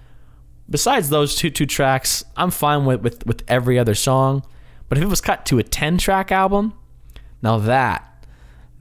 [0.69, 4.43] besides those two two tracks, I'm fine with with, with every other song.
[4.89, 6.73] But if it was cut to a 10 track album,
[7.41, 8.25] now that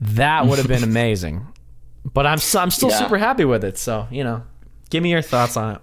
[0.01, 1.47] that would have been amazing.
[2.13, 2.99] But I'm I'm still Yeah.
[2.99, 3.77] super happy with it.
[3.79, 4.43] So you know,
[4.91, 5.81] give me your thoughts on it.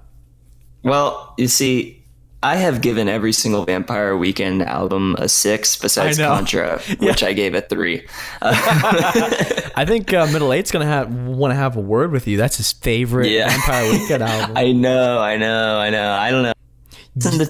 [0.84, 2.01] Well, you see,
[2.44, 6.18] I have given every single Vampire Weekend album a six, besides.
[6.18, 8.06] Contra, which I gave a three.
[8.42, 12.36] I think uh, Middle Eight's gonna have want to have a word with you.
[12.36, 13.48] That's his favorite Yeah.
[13.48, 14.56] Vampire Weekend album.
[14.56, 16.10] I know, I know, I know.
[16.10, 17.44] I don't know.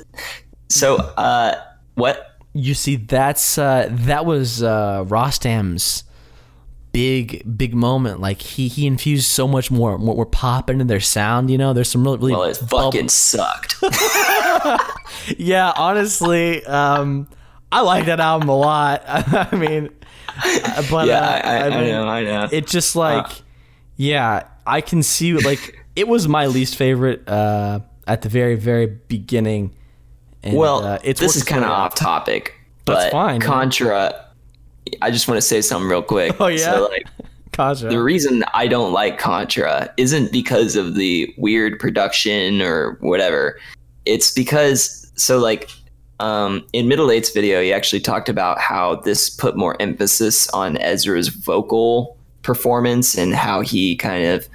[0.69, 1.55] So, uh,
[1.95, 2.29] what?
[2.55, 6.05] you see, that's uh, that was uh, Rostam's
[6.93, 8.21] big big moment.
[8.21, 11.51] Like he he infused so much more more, more pop into their sound.
[11.51, 13.77] You know, there's some really really Well, it fucking sucked.
[15.39, 17.29] Yeah, honestly, um,
[17.71, 19.05] I like that album a lot.
[19.07, 19.91] I mean,
[20.29, 22.49] uh, but yeah, uh, I, I, I, mean, know, I know.
[22.51, 23.27] it just like,
[23.97, 28.87] yeah, I can see like it was my least favorite uh, at the very very
[28.87, 29.75] beginning.
[30.43, 33.49] And, well, uh, it's this is kind of off topic, That's but fine, man.
[33.49, 34.27] Contra.
[35.01, 36.35] I just want to say something real quick.
[36.41, 36.75] Oh, yeah?
[36.75, 37.07] So, like,
[37.53, 37.91] Contra.
[37.91, 43.61] the reason I don't like Contra isn't because of the weird production or whatever.
[44.05, 45.71] It's because so like
[46.21, 50.77] um, in Middle Eight's video, he actually talked about how this put more emphasis on
[50.79, 54.49] Ezra's vocal performance and how he kind of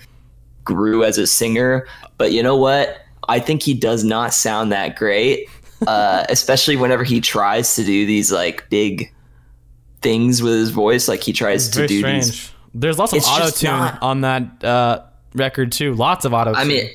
[0.63, 1.87] grew as a singer.
[2.17, 2.97] But you know what?
[3.27, 5.49] I think he does not sound that great,
[5.85, 9.13] uh, especially whenever he tries to do these like big
[10.01, 11.07] things with his voice.
[11.07, 12.25] Like he tries to do strange.
[12.25, 15.93] these There's lots of auto tune on that uh, record too.
[15.95, 16.53] Lots of auto.
[16.53, 16.89] I mean,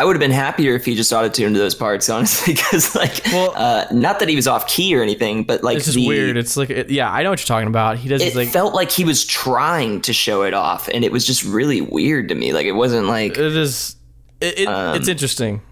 [0.00, 3.52] I, would have been happier if he just auto-tuned those parts, honestly, because like, Well-
[3.54, 6.36] uh, not that he was off key or anything, but like it's just the, weird.
[6.36, 7.98] It's like it, yeah, I know what you're talking about.
[7.98, 11.04] He does It like It felt like he was trying to show it off, and
[11.04, 12.52] it was just really weird to me.
[12.52, 13.96] Like it wasn't like, it is.
[14.40, 15.62] It, it, Um, it's interesting.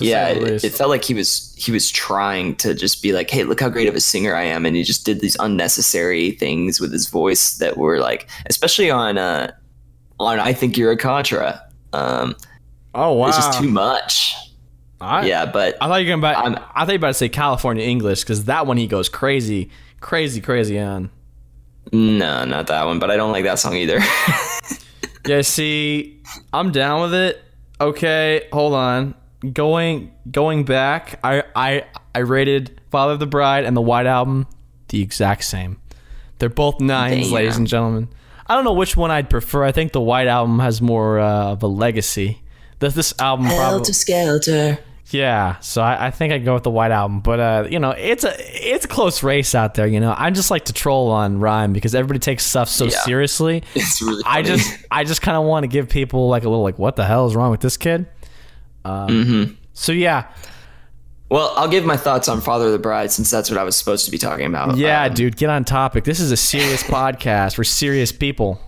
[0.00, 3.44] yeah, it, it felt like he was he was trying to just be like, hey,
[3.44, 6.80] look how great of a singer I am, and he just did these unnecessary things
[6.80, 9.52] with his voice that were like, especially on uh,
[10.20, 11.62] on I think you're a Contra.
[11.92, 12.36] Um,
[13.00, 13.28] Oh wow!
[13.28, 14.34] It's just too much.
[15.00, 16.36] I, Yeah, but I thought you were gonna.
[16.36, 19.08] I'm- I thought you were about to say California English because that one he goes
[19.08, 21.10] crazy, crazy, crazy on.
[21.92, 22.98] no, not that one.
[22.98, 24.00] But I don't like that song either.
[25.26, 26.22] Yeah, see,
[26.54, 27.42] I'm down with it.
[27.80, 29.14] Okay, hold on.
[29.52, 31.84] Going going back, I I
[32.14, 34.46] I rated Father of the Bride and the White Album
[34.88, 35.78] the exact same.
[36.38, 37.34] They're both nines, Damn.
[37.34, 38.08] ladies and gentlemen.
[38.46, 39.64] I don't know which one I'd prefer.
[39.64, 42.40] I think the White Album has more uh, of a legacy.
[42.80, 44.78] This this album probably skelter.
[45.10, 45.58] yeah.
[45.60, 48.24] So I, I think I'd go with the White Album, but uh, you know, it's
[48.24, 49.86] a it's a close race out there.
[49.86, 53.00] You know, I just like to troll on Rhyme because everybody takes stuff so Yeah.
[53.00, 53.62] seriously.
[53.74, 54.22] It's really.
[54.26, 56.94] I just I just kind of want to give people like a little like what
[56.96, 58.06] the hell is wrong with this kid?
[58.84, 59.52] Um, Mm-hmm.
[59.72, 60.26] So yeah,
[61.30, 63.76] Well, I'll give my thoughts on Father of the Bride since that's what I was
[63.76, 64.76] supposed to be talking about.
[64.76, 66.04] yeah, Um, dude, get on topic.
[66.04, 67.58] This is a serious podcast.
[67.58, 68.60] We're serious people.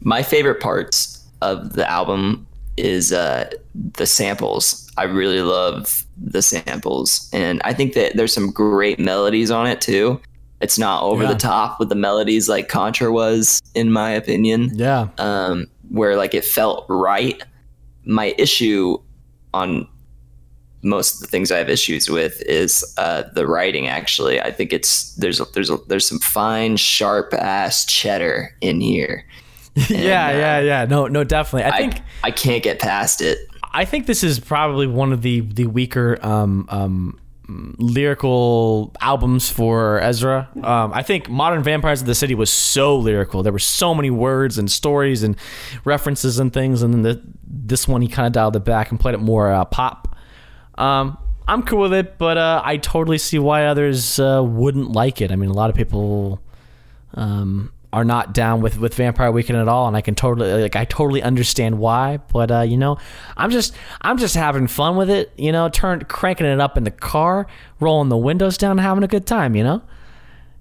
[0.00, 4.90] my favorite parts of the album is uh, the samples.
[4.96, 9.80] I really love the samples, and I think that there's some great melodies on it
[9.80, 10.20] too.
[10.60, 11.32] It's not over Yeah.
[11.32, 14.70] the top with the melodies like Contra was, in my opinion.
[14.74, 17.42] Yeah, um, where like it felt right.
[18.04, 18.98] My issue
[19.52, 19.88] on
[20.82, 23.88] most of the things I have issues with is uh, the writing.
[23.88, 28.80] Actually, I think it's there's a, there's a, there's some fine, sharp ass cheddar in
[28.80, 29.26] here.
[29.88, 30.84] yeah, uh, yeah, yeah.
[30.84, 31.64] No, no, definitely.
[31.64, 33.38] I I think I can't get past it.
[33.72, 40.00] I think this is probably one of the the weaker um, um, lyrical albums for
[40.00, 40.48] Ezra.
[40.62, 43.42] Um, I think Modern Vampires of the City was so lyrical.
[43.42, 45.36] There were so many words and stories and
[45.84, 49.00] references and things, and then the, this one he kind of dialed it back and
[49.00, 50.16] played it more uh, pop.
[50.76, 55.20] Um, I'm cool with it, but uh, I totally see why others uh, wouldn't like
[55.20, 55.30] it.
[55.30, 56.40] I mean, a lot of people
[57.14, 60.74] um, are not down with, with Vampire Weekend at all, and I can totally like
[60.76, 62.18] I totally understand why.
[62.32, 62.98] But uh, you know,
[63.36, 65.32] I'm just I'm just having fun with it.
[65.38, 67.46] You know, turn cranking it up in the car,
[67.80, 69.54] rolling the windows down, having a good time.
[69.54, 69.82] You know.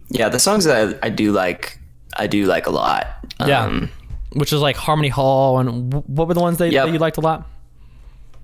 [0.09, 1.79] Yeah, the songs that I, I do like,
[2.15, 3.07] I do like a lot.
[3.45, 3.63] Yeah.
[3.65, 3.89] Um,
[4.33, 6.85] Which is like Harmony Hall, and what were the ones that, Yep.
[6.85, 7.49] that you liked a lot?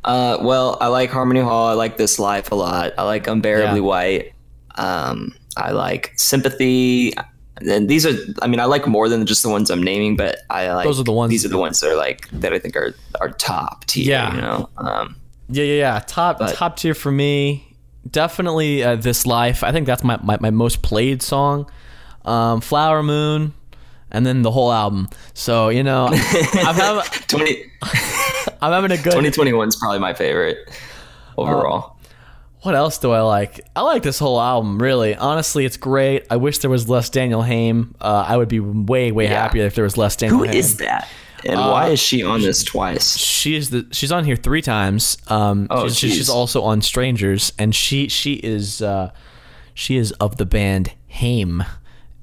[0.04, 1.68] Uh, well, I like Harmony Hall.
[1.68, 2.94] I like This Life a lot.
[2.98, 3.86] I like Unbearably Yeah.
[3.86, 4.34] White.
[4.76, 7.14] Um, I like Sympathy.
[7.68, 10.38] And these are, I mean, I like more than just the ones I'm naming, but
[10.50, 12.60] I like Those are the ones- These are the ones that are like that I
[12.60, 14.06] think are are top tier.
[14.10, 14.36] Yeah.
[14.36, 14.70] you know.
[14.78, 15.16] Um,
[15.50, 16.00] Yeah, yeah, yeah.
[16.08, 17.66] Top But- top tier for me.
[18.10, 19.64] Definitely uh, this life.
[19.64, 21.70] I think that's my, my, my most played song.
[22.26, 23.54] Um, Flower Moon,
[24.12, 25.10] and then the whole album.
[25.34, 27.64] So you know, I'm having, 20,
[28.62, 29.12] I'm having a good.
[29.12, 30.58] 2021 is probably my favorite
[31.38, 31.98] overall.
[32.62, 33.62] What else do I like?
[33.76, 35.16] I like this whole album, really.
[35.16, 36.26] Honestly, it's great.
[36.30, 37.96] I wish there was less Danielle Haim.
[38.02, 39.42] Uh, I would be way, way Yeah.
[39.44, 40.56] happier if there was less Danielle Who Haim.
[40.56, 41.08] is that?
[41.46, 43.18] And Uh, why is she on this twice?
[43.18, 43.88] She is the.
[43.92, 45.18] She's on here three times.
[45.30, 49.12] Um, Oh, she's, she's also on Strangers, and she she is uh,
[49.74, 51.64] she is of the band Haim,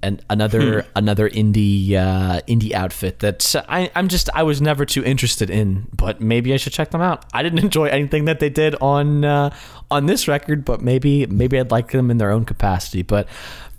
[0.03, 0.89] and another Hmm.
[0.95, 5.89] another indie uh, indie outfit that I I'm just I was never too interested in,
[5.97, 7.25] but maybe I should check them out.
[7.33, 9.51] I didn't enjoy anything that they did on uh,
[9.91, 13.03] on this record, but maybe maybe I'd like them in their own capacity.
[13.03, 13.27] But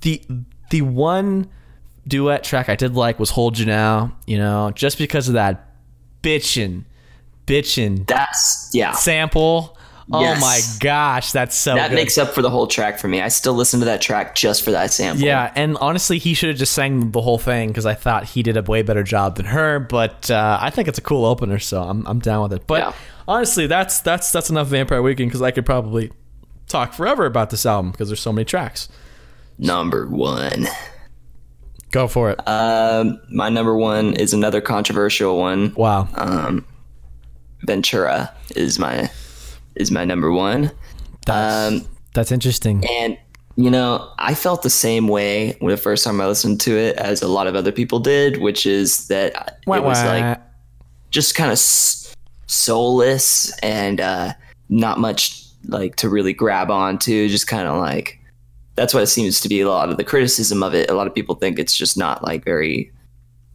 [0.01, 0.21] the
[0.71, 1.49] the one
[2.07, 5.69] duet track I did like was "Hold You Now," you know, just because of that
[6.23, 6.83] bitchin',
[7.45, 8.91] bitchin' That's yeah.
[8.93, 9.76] sample.
[10.11, 10.39] Oh Yes.
[10.39, 11.95] my gosh, that's so That good.
[11.95, 13.21] makes up for the whole track for me.
[13.21, 15.25] I still listen to that track just for that sample.
[15.25, 18.41] yeah, and honestly, he should have just sang the whole thing because I thought he
[18.41, 19.79] did a way better job than her.
[19.79, 22.65] But uh, I think it's a cool opener, so I'm, I'm down with it.
[22.67, 22.93] But Yeah.
[23.27, 26.09] honestly, that's that's that's enough Vampire Weekend because I could probably
[26.67, 28.87] talk forever about this album because there's so many tracks.
[29.59, 30.67] Number one.
[31.91, 32.39] Go for it.
[32.47, 35.73] Um, my number one is another controversial one.
[35.75, 36.07] wow.
[36.15, 36.65] Um,
[37.65, 39.09] Ventura is my
[39.79, 40.71] is my number one,
[41.25, 42.83] that's, um, that's interesting.
[42.89, 43.17] and
[43.55, 46.95] you know I felt the same way when the first time I listened to it
[46.97, 50.09] as a lot of other people did, which is that Wah, it was wah.
[50.09, 50.41] like
[51.09, 51.57] just kind of
[52.47, 54.33] soulless and uh,
[54.69, 57.27] not much like to really grab onto.
[57.29, 58.19] Just kind of like
[58.75, 60.89] that's what it seems to be a lot of the criticism of it.
[60.89, 62.91] A lot of people think it's just not like very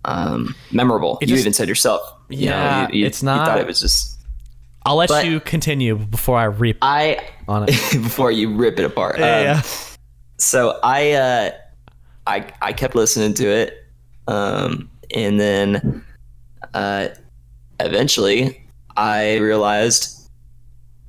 [0.05, 1.19] um, memorable.
[1.23, 2.03] It you just- even said yourself.
[2.29, 4.19] you know, Yeah, you, you- it's You not- thought it was just.
[4.85, 7.69] I'll let but- you continue before I reap I on it.
[7.93, 9.19] before you rip it apart.
[9.19, 9.63] Yeah, Um, yeah.
[10.39, 11.51] so I uh
[12.27, 13.85] I I kept listening to it
[14.29, 16.05] um and then
[16.75, 17.09] uh
[17.81, 18.61] eventually
[18.97, 20.29] I realized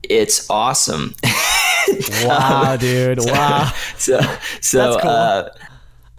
[0.04, 1.14] it's awesome.
[2.24, 3.20] Wow, dude.
[3.20, 3.72] Wow.
[3.98, 4.20] so
[4.62, 5.12] so That's cool.
[5.12, 5.50] uh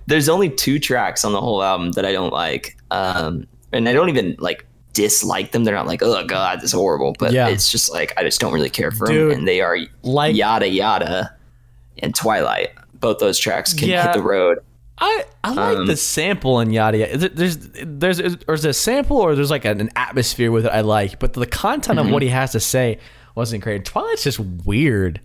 [0.07, 2.77] there's only two tracks on the whole album that I don't like.
[2.91, 5.65] Um and I don't even like dislike them.
[5.65, 7.15] They're not like, oh god, this is horrible.
[7.19, 7.49] But Yeah.
[7.49, 10.35] it's just like I just don't really care for Dude, them, and they are like-
[10.35, 11.37] yada yada
[11.99, 12.71] and Twilight.
[12.95, 14.05] Both those tracks can Yeah.
[14.05, 14.59] hit the road.
[14.97, 17.29] I, I like Um, the sample and yada yada.
[17.29, 20.73] There's there's or is it a sample or there's like an, an atmosphere with it
[20.73, 22.09] I like, but the content Mm-hmm.
[22.09, 22.99] of what he has to say
[23.35, 23.85] wasn't great.
[23.85, 25.21] Twilight's just weird.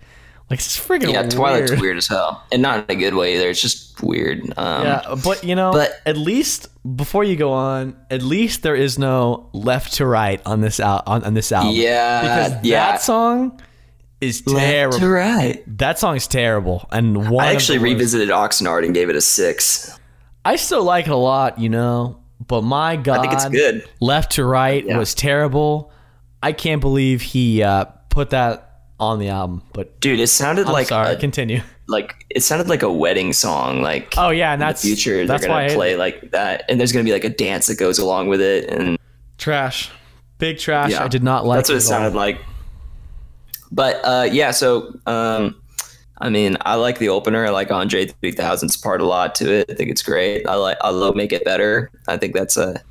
[0.50, 1.32] Like it's freaking Yeah, weird.
[1.32, 3.50] Twilight's weird as hell, and not in a good way either.
[3.50, 4.42] It's just weird.
[4.58, 8.76] Um, Yeah, but you know, but- at least before you go on, at least there
[8.76, 11.76] is no left to right on this out on, on this album.
[11.76, 12.92] Yeah, because yeah.
[12.94, 13.62] that song
[14.22, 15.00] is Left terrible.
[15.00, 15.64] to right.
[15.78, 19.98] That song's terrible, and one I actually revisited Oxnard and gave it a six.
[20.44, 23.88] I still like it a lot, you know, but my God, I think it's good.
[24.02, 24.98] Left to right Yeah.
[24.98, 25.92] was terrible.
[26.42, 28.69] I can't believe he uh, put that
[29.00, 29.62] on the album.
[29.74, 31.62] But Dude, it sounded I'm like sorry, a, continue.
[31.88, 33.82] like it sounded like a wedding song.
[33.82, 36.00] Like Oh yeah, and in that's the future That's they're gonna play it.
[36.00, 38.98] like that, and there's gonna be like a dance that goes along with it, and
[39.38, 39.90] trash,
[40.38, 40.92] big trash.
[40.92, 41.58] yeah, I did not like.
[41.60, 41.90] That's what it all.
[41.90, 42.40] sounded like.
[43.72, 45.56] But uh, yeah, so um,
[46.20, 47.46] I mean, I like the opener.
[47.46, 49.70] I like Andre 3000's part a lot to it.
[49.70, 50.46] I think it's great.
[50.48, 51.92] I like I love Make It Better.
[52.08, 52.82] I think that's a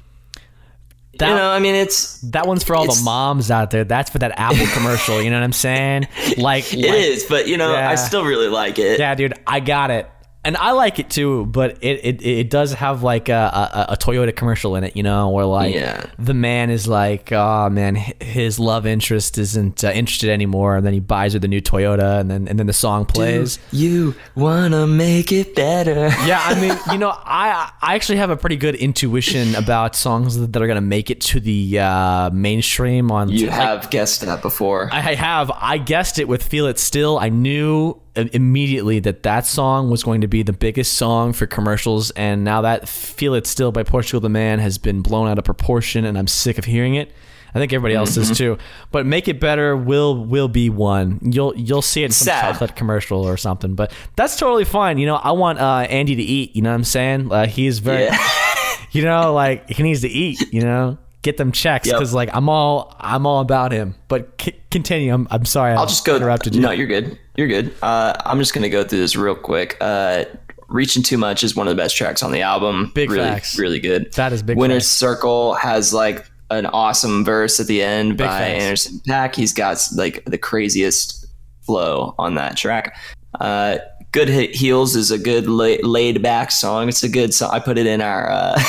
[1.19, 3.85] That- you know, I mean, it's That one's for all the moms out there.
[3.85, 5.21] That's for that Apple commercial.
[5.23, 6.09] You know what I'm saying?
[6.39, 7.91] Like, it is, but you know, Yeah.
[7.91, 8.99] I still really like it.
[9.01, 10.09] Yeah, dude, I got it,
[10.49, 11.45] and I like it too.
[11.47, 15.03] But it it, it does have like a, a, a Toyota commercial in it, you
[15.03, 16.07] know, where like Yeah.
[16.19, 20.95] the man is like, oh man, his love interest isn't uh, interested anymore, and then
[20.95, 23.59] he buys her the new Toyota, and then and then the song plays.
[23.71, 26.09] Do You wanna make it better?
[26.27, 30.39] Yeah, I mean, you know, I I actually have a pretty good intuition about songs
[30.39, 33.29] that are gonna make it to the uh, mainstream on.
[33.29, 34.89] You like, have guessed that before.
[34.93, 35.51] I have.
[35.55, 38.01] I guessed it with "Feel It Still." I knew
[38.33, 42.61] immediately that that song was going to be the biggest song for commercials, and now
[42.63, 46.19] that "Feel It Still" by Portugal the Man has been blown out of proportion, and
[46.19, 47.13] I'm sick of hearing it.
[47.55, 48.31] I think everybody else Mm-hmm.
[48.33, 48.59] is too.
[48.91, 51.19] But "Make It Better" will will be one.
[51.23, 52.53] You'll you'll see it in some Sad.
[52.53, 53.75] chocolate commercial or something.
[53.75, 54.99] But that's totally fine.
[54.99, 56.55] You know, I want uh, Andy to eat.
[56.55, 57.33] You know what I'm saying?
[57.33, 58.29] Uh, he's very Yeah.
[58.93, 61.97] you know, like he needs to eat, you know, get them checks Yep.
[61.97, 63.95] because like I'm all I'm all about him.
[64.09, 65.13] But c- continue.
[65.15, 65.73] I'm, I'm sorry.
[65.73, 66.17] I'll just go.
[66.17, 66.61] interrupted you.
[66.61, 67.19] No, you're good.
[67.39, 67.73] You're good.
[67.81, 69.77] Uh, I'm just gonna go through this real quick.
[69.81, 70.25] Uh,
[70.69, 72.91] Reachin' 2 Much is one of the best tracks on the album.
[72.97, 73.57] Big really, facts.
[73.57, 74.13] really good.
[74.15, 74.89] That is big Winner's facts.
[74.89, 78.63] Circle has like an awesome verse at the end Big by facts.
[78.65, 79.37] Anderson .Paak.
[79.37, 81.27] He's got like the craziest
[81.63, 82.97] flow on that track.
[83.41, 83.79] Uh,
[84.11, 86.89] Good He- Heels is a good la- laid back song.
[86.89, 87.51] It's a good song.
[87.53, 88.29] I put it in our.
[88.29, 88.61] Uh,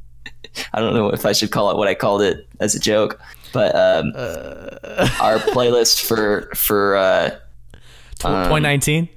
[0.72, 3.20] I don't know if I should call it what I called it as a joke,
[3.52, 4.12] but um,
[5.20, 7.36] our playlist for for uh,
[8.18, 9.08] 2019.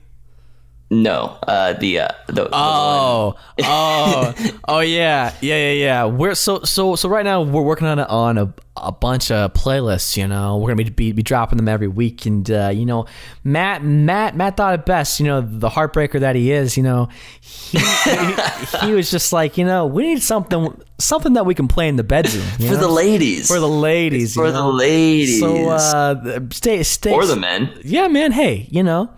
[0.92, 4.34] No uh, the uh, the, the one- Oh, oh,
[4.68, 6.06] oh yeah, yeah, yeah, yeah.
[6.06, 9.54] We're so so so right now we're working on a, on a, a bunch of
[9.54, 10.18] playlists.
[10.18, 13.06] You know, we're gonna be be, be dropping them every week, and uh, you know,
[13.46, 15.20] Matt Matt Matt thought it best.
[15.22, 16.76] You know, the heartbreaker that he is.
[16.76, 17.08] You know,
[17.39, 21.68] he, he, he was just like, you know, we need something something that we can
[21.70, 22.82] play in the bedroom you for know?
[22.82, 24.36] the ladies for the ladies.
[24.36, 27.72] you for the ladies So uh, stay stay or the men.
[27.86, 28.34] yeah, man.
[28.34, 29.10] Hey, you know.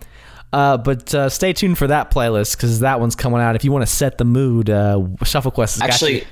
[0.54, 3.56] Uh, but uh, stay tuned for that playlist because that one's coming out.
[3.56, 6.26] If you want to set the mood, uh, Shuffle Quest Actually, got you,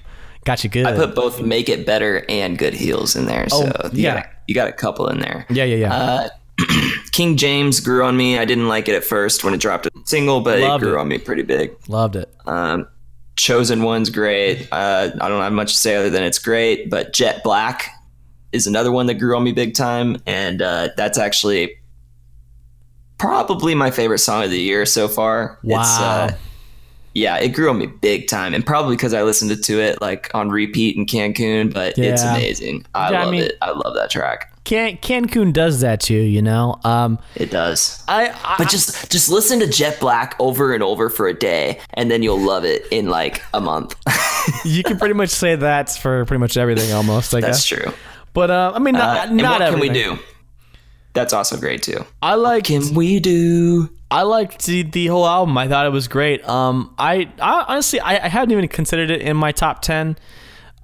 [0.44, 0.86] got you good.
[0.86, 4.14] I put both "Make It Better" and "Good Heels" in there, so Oh, you yeah.
[4.14, 5.44] got you got a couple in there.
[5.50, 5.94] yeah, yeah, yeah.
[5.94, 6.28] Uh,
[7.12, 8.38] King James grew on me.
[8.38, 10.98] I didn't like it at first when it dropped a single, but Loved it grew
[10.98, 11.00] it.
[11.00, 11.74] on me pretty big.
[11.88, 12.32] Loved it.
[12.46, 12.86] Um,
[13.36, 14.68] Chosen One's great.
[14.70, 16.90] Uh, I don't have much to say other than it's great.
[16.90, 17.88] But Jet Black
[18.52, 21.76] is another one that grew on me big time, and uh, that's actually
[23.22, 25.58] probably my favorite song of the year so far.
[25.62, 26.26] It's, Wow.
[26.30, 26.32] uh,
[27.14, 30.30] yeah, it grew on me big time, and probably because I listened to it like
[30.34, 31.72] on repeat in Cancun.
[31.72, 32.84] But it's amazing.
[32.94, 33.58] I Yeah, I love mean- it.
[33.62, 34.48] I love that track.
[34.64, 36.78] Can Cancun does that too, you know.
[36.84, 38.02] Um, It does.
[38.06, 41.80] I, I But just just listen to Jet Black over and over for a day,
[41.94, 43.96] and then you'll love it in like a month.
[44.64, 47.34] you can pretty much say that for pretty much everything almost.
[47.34, 47.82] I guess That's guess.
[47.82, 47.92] true.
[48.34, 50.18] But uh, I mean, Uh, not, and not what can we do?
[51.14, 52.04] That's also great too.
[52.22, 53.90] I like Can we do?
[54.10, 55.56] I liked the, the whole album.
[55.56, 56.46] I thought it was great.
[56.46, 60.16] Um, I, I honestly, I, I hadn't even considered it in my top ten.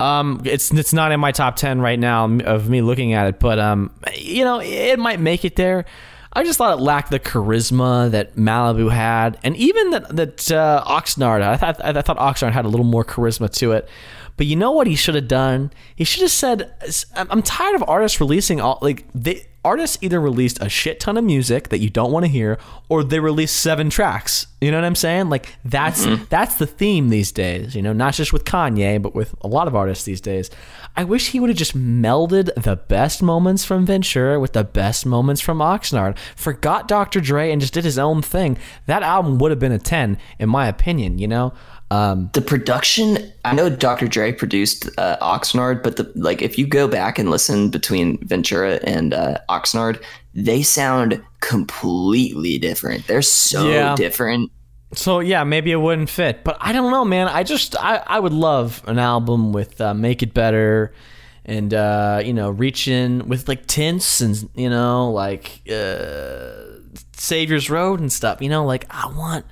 [0.01, 3.41] Um, it's it's not in my top ten right now of me looking at it,
[3.41, 5.85] but um, you know, it might make it there.
[6.33, 10.85] I just thought it lacked the charisma that Malibu had, and even that that uh,
[10.87, 11.43] Oxnard.
[11.43, 13.89] I thought I thought Oxnard had a little more charisma to it.
[14.37, 15.73] But you know what he should have done?
[15.97, 16.73] He should have said,
[17.17, 21.19] "I'm I'm tired of artists releasing all like they." Artists either released a shit ton
[21.19, 22.59] of music that you don't want to hear,
[22.89, 24.47] or they released seven tracks.
[24.63, 25.29] You know what I'm saying?
[25.29, 26.25] Like that's mm-hmm.
[26.31, 27.77] that's the theme these days.
[27.77, 30.51] You know, not just with Kanye, but with a lot of artists these days.
[30.97, 35.05] I wish he would have just melded the best moments from Ventura with the best
[35.05, 36.19] moments from Oxnard.
[36.35, 37.21] Forgot Dr.
[37.21, 38.59] Dre and just did his own thing.
[38.87, 41.19] That album would have been a ten, in my opinion.
[41.19, 41.53] You know.
[41.91, 46.67] Um, the production i know dr dre produced uh, oxnard but the like if you
[46.67, 50.03] go back and listen between ventura and uh, oxnard
[50.35, 53.95] they sound completely different they're so Yeah.
[53.97, 54.51] different
[54.95, 57.29] So yeah, maybe it wouldn't fit, but I don't know, man.
[57.29, 60.95] I just I, I would love an album with uh, "Make It Better"
[61.45, 66.81] and uh, you know reach in with like tints and you know like uh,
[67.13, 68.41] Savior's Road and stuff.
[68.41, 69.45] You know, like I want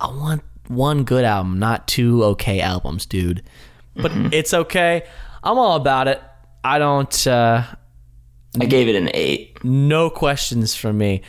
[0.00, 0.42] I want
[0.72, 3.42] one good album, not two okay albums, dude.
[3.94, 5.04] But it's okay.
[5.42, 6.20] I'm all about it.
[6.64, 7.26] I don't.
[7.26, 7.64] Uh,
[8.60, 11.22] i gave it an eight no questions from me.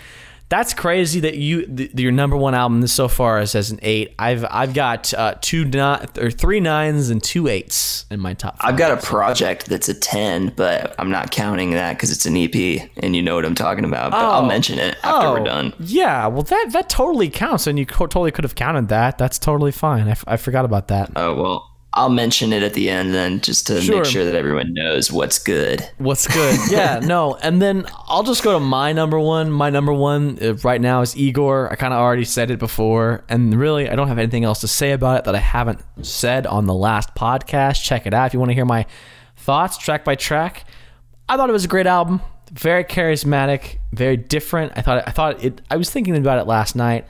[0.53, 4.13] That's crazy that you th- your number one album so far is as an eight.
[4.19, 8.57] I've I've got uh, two ni- or three nines and two eights in my top.
[8.59, 12.35] i've got a project that's a 10 but i'm not counting that because it's an
[12.37, 12.55] ep
[12.97, 14.45] and you know what i'm talking about but i'll Oh.
[14.45, 18.05] mention it after Oh, we're done Yeah, well that that totally counts, and you co-
[18.05, 19.17] totally could have counted that.
[19.17, 20.07] That's totally fine.
[20.07, 21.09] I, f- I forgot about that.
[21.15, 23.97] oh well i'll mention it at the end then just to Sure.
[23.97, 26.59] make sure that everyone knows what's good What's good?
[26.71, 29.51] yeah, no, and then I'll just go to my number one.
[29.51, 31.71] My number one uh, right now is Igor.
[31.71, 34.67] I kind of already said it before, and really, I don't have anything else to
[34.67, 37.83] say about it that I haven't said on the last podcast.
[37.83, 38.85] Check it out if you want to hear my
[39.37, 40.65] thoughts track by track.
[41.29, 42.21] I thought it was a great album,
[42.51, 44.73] very charismatic, very different.
[44.75, 45.61] I thought I thought it.
[45.71, 47.05] I was thinking about it last night,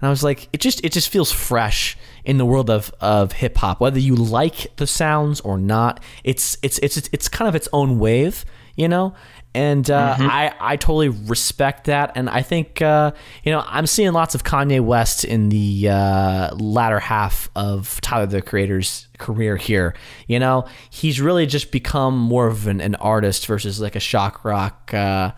[0.00, 1.96] and I was like, it just it just feels fresh
[2.26, 3.80] in the world of of hip hop.
[3.80, 7.98] Whether you like the sounds or not, it's it's it's it's kind of its own
[7.98, 9.14] wave, you know.
[9.54, 13.12] And uh, I I totally respect that, and I think uh,
[13.42, 18.26] you know I'm seeing lots of Kanye West in the uh, latter half of Tyler
[18.26, 19.94] the Creator's career here.
[20.26, 24.44] You know, he's really just become more of an, an artist versus like a shock
[24.44, 25.32] rock uh,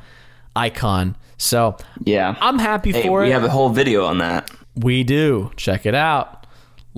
[0.56, 1.16] icon.
[1.40, 3.28] So yeah I'm happy hey, for we it.
[3.28, 5.50] We have a whole video on that we do.
[5.56, 6.37] Check it out.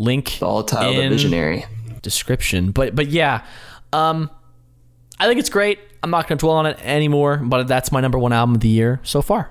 [0.00, 1.66] Link the in visionary
[2.00, 2.70] description.
[2.70, 3.44] But but yeah,
[3.92, 4.30] um,
[5.18, 5.78] I think it's great.
[6.02, 7.36] I'm not going to dwell on it anymore.
[7.36, 9.50] But that's my number one album of the year so far.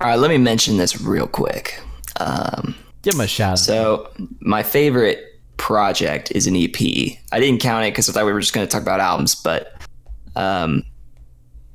[0.00, 1.80] All right, let me mention this real quick.
[2.20, 5.18] Um, Give him a shout so, my favorite
[5.56, 6.76] project is an EP.
[7.32, 9.34] I didn't count it because I thought we were just going to talk about albums,
[9.34, 9.76] but
[10.36, 10.84] um,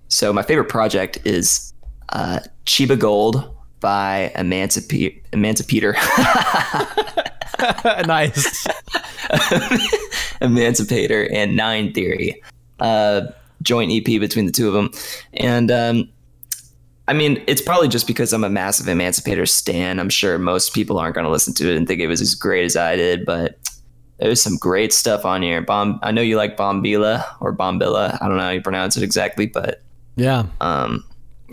[0.07, 1.73] so my favorite project is
[2.09, 5.93] uh, Chiba Gold by Emancipe- Emancipator.
[8.07, 8.67] nice.
[10.41, 12.41] Emancipator and Nine Theory,
[12.79, 13.21] uh,
[13.61, 14.91] joint EP between the two of them.
[15.33, 16.09] And um,
[17.07, 19.99] I mean, it's probably just because I'm a massive Emancipator stan.
[19.99, 22.35] I'm sure most people aren't going to listen to it and think it was as
[22.35, 23.57] great as I did, but
[24.19, 25.61] there's some great stuff on here.
[25.61, 25.99] Bomb.
[26.03, 28.17] I know you like Bombila or Bombilla.
[28.21, 29.81] I don't know how you pronounce it exactly, but
[30.15, 30.45] Yeah.
[30.61, 31.03] um,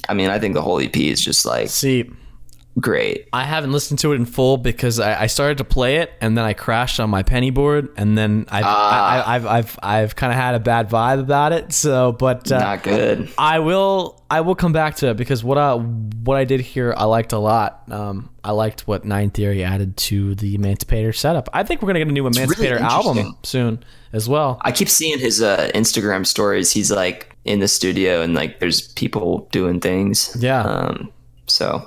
[0.09, 2.11] I mean, I think the whole EP is just like See,
[2.79, 3.29] great.
[3.33, 6.37] I haven't listened to it in full because I, I started to play it and
[6.37, 10.17] then I crashed on my penny board and then I've I, I, I've I've I've
[10.17, 11.73] kind of had a bad vibe about it.
[11.73, 13.31] So, but uh, Not good.
[13.39, 16.93] I will I will come back to it because what I what I did here
[16.97, 17.85] I liked a lot.
[17.91, 21.49] Um, I liked what Nine Theory added to the Emancipator setup.
[21.53, 24.59] I think we're gonna get a new really Emancipator album soon as well.
[24.63, 26.73] I keep seeing his uh, Instagram stories.
[26.73, 30.37] He's like in the studio and like there's people doing things.
[30.41, 30.63] Yeah.
[30.63, 31.13] Um,
[31.47, 31.87] so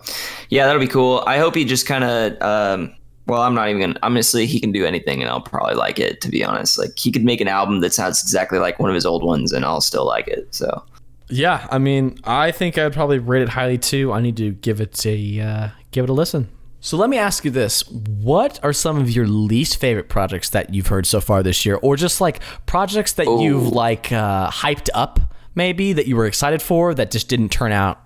[0.49, 1.23] yeah, that'll be cool.
[1.25, 2.41] I hope he just kind of.
[2.41, 2.93] Um,
[3.25, 3.99] well, I'm not even gonna.
[4.03, 6.21] Honestly, he can do anything, and I'll probably like it.
[6.21, 8.95] To be honest, like he could make an album that sounds exactly like one of
[8.95, 10.47] his old ones, and I'll still like it.
[10.53, 10.83] So
[11.29, 14.13] Yeah, I mean, I think I'd probably rate it highly too.
[14.13, 16.49] I need to give it a uh, give it a listen.
[16.79, 20.73] So let me ask you this: What are some of your least favorite projects that
[20.73, 24.89] you've heard so far this year, or just like projects that you've like uh, hyped
[24.93, 25.19] up,
[25.57, 27.99] maybe that you were excited for that just didn't turn out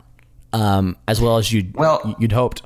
[0.53, 2.63] um, as well as you Well- you'd hoped?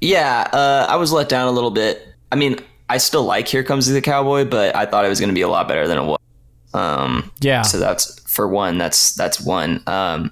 [0.00, 2.06] yeah, uh, I was let down a little bit.
[2.32, 2.58] I mean,
[2.88, 5.42] I still like Here Comes the Cowboy, but I thought it was going to be
[5.42, 6.18] a lot better than it was.
[6.74, 8.78] Um, Yeah, So that's for one.
[8.78, 9.82] That's that's one.
[9.86, 10.30] Um,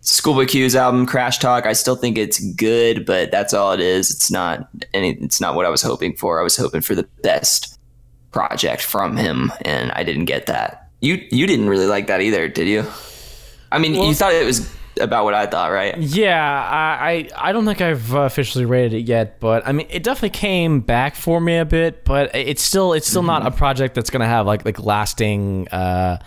[0.00, 1.66] Schoolboy Q's album Crash Talk.
[1.66, 4.10] I still think it's good, but that's all it is.
[4.10, 5.12] It's not any.
[5.20, 6.38] It's not what I was hoping for.
[6.40, 7.78] I was hoping for the best
[8.32, 10.85] project from him, and I didn't get that.
[11.00, 12.84] You you didn't really like that either, did you?
[13.70, 15.96] I mean, you thought it was about what I thought, right?
[15.98, 20.02] Yeah, I, I I don't think I've officially rated it yet, but I mean, it
[20.02, 22.04] definitely came back for me a bit.
[22.04, 26.18] But it's still it's still not a project that's gonna have like like lasting uh,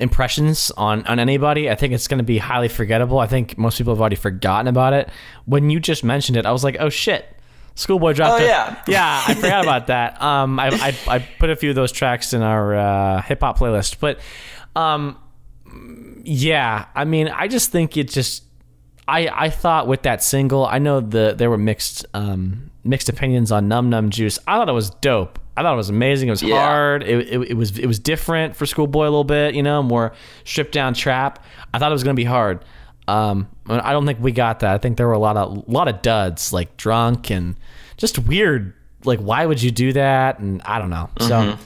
[0.00, 1.70] impressions on on anybody.
[1.70, 3.18] I think it's going to be highly forgettable.
[3.18, 5.08] I think most people have already forgotten about it.
[5.44, 7.34] When you just mentioned it, I was like, oh shit.
[7.78, 8.40] Schoolboy dropped.
[8.40, 8.82] Oh, a- yeah.
[8.88, 9.22] yeah.
[9.26, 10.20] I forgot about that.
[10.20, 13.58] Um, I, I I put a few of those tracks in our uh, hip hop
[13.58, 14.18] playlist, but
[14.76, 15.16] um,
[16.24, 16.86] yeah.
[16.94, 18.44] I mean, I just think it just.
[19.06, 23.50] I I thought with that single, I know the there were mixed um mixed opinions
[23.52, 24.38] on Num Num Juice.
[24.46, 25.38] I thought it was dope.
[25.56, 26.28] I thought it was amazing.
[26.28, 26.60] It was Yeah.
[26.60, 27.02] hard.
[27.02, 29.54] It, it, it was it was different for Schoolboy a little bit.
[29.54, 30.12] You know, more
[30.44, 31.42] stripped down trap.
[31.72, 32.64] I thought it was gonna be hard.
[33.08, 34.74] Um, I don't think we got that.
[34.74, 37.56] I think there were a lot of lot of duds, like drunk and
[37.96, 38.74] just weird.
[39.04, 40.38] Like, why would you do that?
[40.40, 41.08] And I don't know.
[41.20, 41.56] So,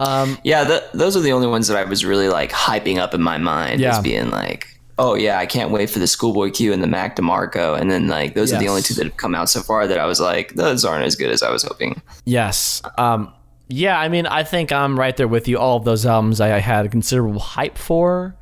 [0.00, 3.12] um, Yeah, th those are the only ones that I was really like hyping up
[3.14, 3.90] in my mind Yeah.
[3.96, 4.68] as being like,
[4.98, 8.08] oh yeah, I can't wait for the Schoolboy Q and the Mac DeMarco, and then
[8.08, 10.20] like those are the only two that have come out so far that I was
[10.20, 12.00] like, those aren't as good as I was hoping.
[12.24, 12.80] Yes.
[12.96, 13.32] Um,
[13.68, 15.58] yeah, I mean, I think I'm right there with you.
[15.58, 18.36] All of those albums I, I had considerable hype for.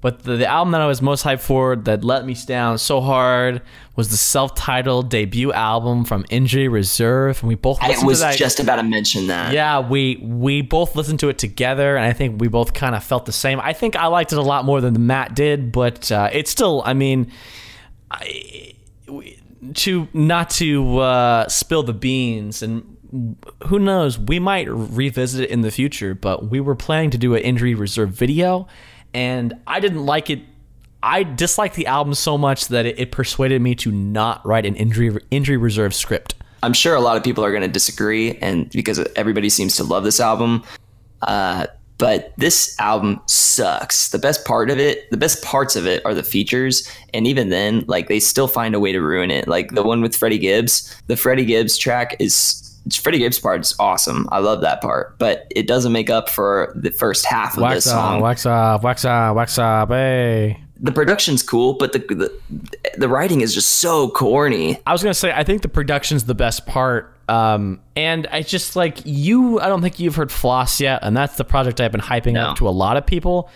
[0.00, 3.00] But the, the album that I was most hyped for that let me down so
[3.00, 3.62] hard
[3.96, 7.40] was the self titled debut album from Injury Reserve.
[7.40, 9.52] And we both I was just about to mention that.
[9.52, 13.02] yeah, we we both listened to it together, and I think we both kind of
[13.02, 13.58] felt the same.
[13.60, 16.82] I think I liked it a lot more than Matt did, but uh, it's still,
[16.86, 17.32] I mean,
[18.10, 18.74] I,
[19.08, 19.34] we-
[19.74, 22.96] to not to uh, spill the beans, and
[23.66, 26.14] who knows, we might revisit it in the future.
[26.14, 28.68] But we were planning to do an injury reserve video,
[29.18, 30.42] and I didn't like it.
[31.02, 34.76] I disliked the album so much that it, it persuaded me to not write an
[34.76, 36.36] injury injury reserve script.
[36.62, 39.84] I'm sure a lot of people are going to disagree, and because everybody seems to
[39.84, 40.62] love this album.
[41.22, 41.66] Uh,
[41.98, 44.10] but this album sucks.
[44.10, 47.48] The best part of it, the best parts of it, are the features, and even
[47.48, 49.48] then, like they still find a way to ruin it.
[49.48, 53.74] Like the one with Freddie Gibbs, the Freddie Gibbs track is Freddie Gibbs part is
[53.78, 54.28] awesome.
[54.30, 57.84] I love that part, but it doesn't make up for the first half of this
[57.84, 58.20] song.
[58.20, 60.60] wax off, wax off, wax off, hey.
[60.80, 62.32] The production's cool, but the, the
[62.98, 64.78] the writing is just so corny.
[64.86, 67.14] I was gonna say I think the production's the best part.
[67.28, 69.60] Um, and I just like you.
[69.60, 72.50] I don't think you've heard Floss yet, and that's the project I've been hyping No.
[72.50, 73.50] up to a lot of people.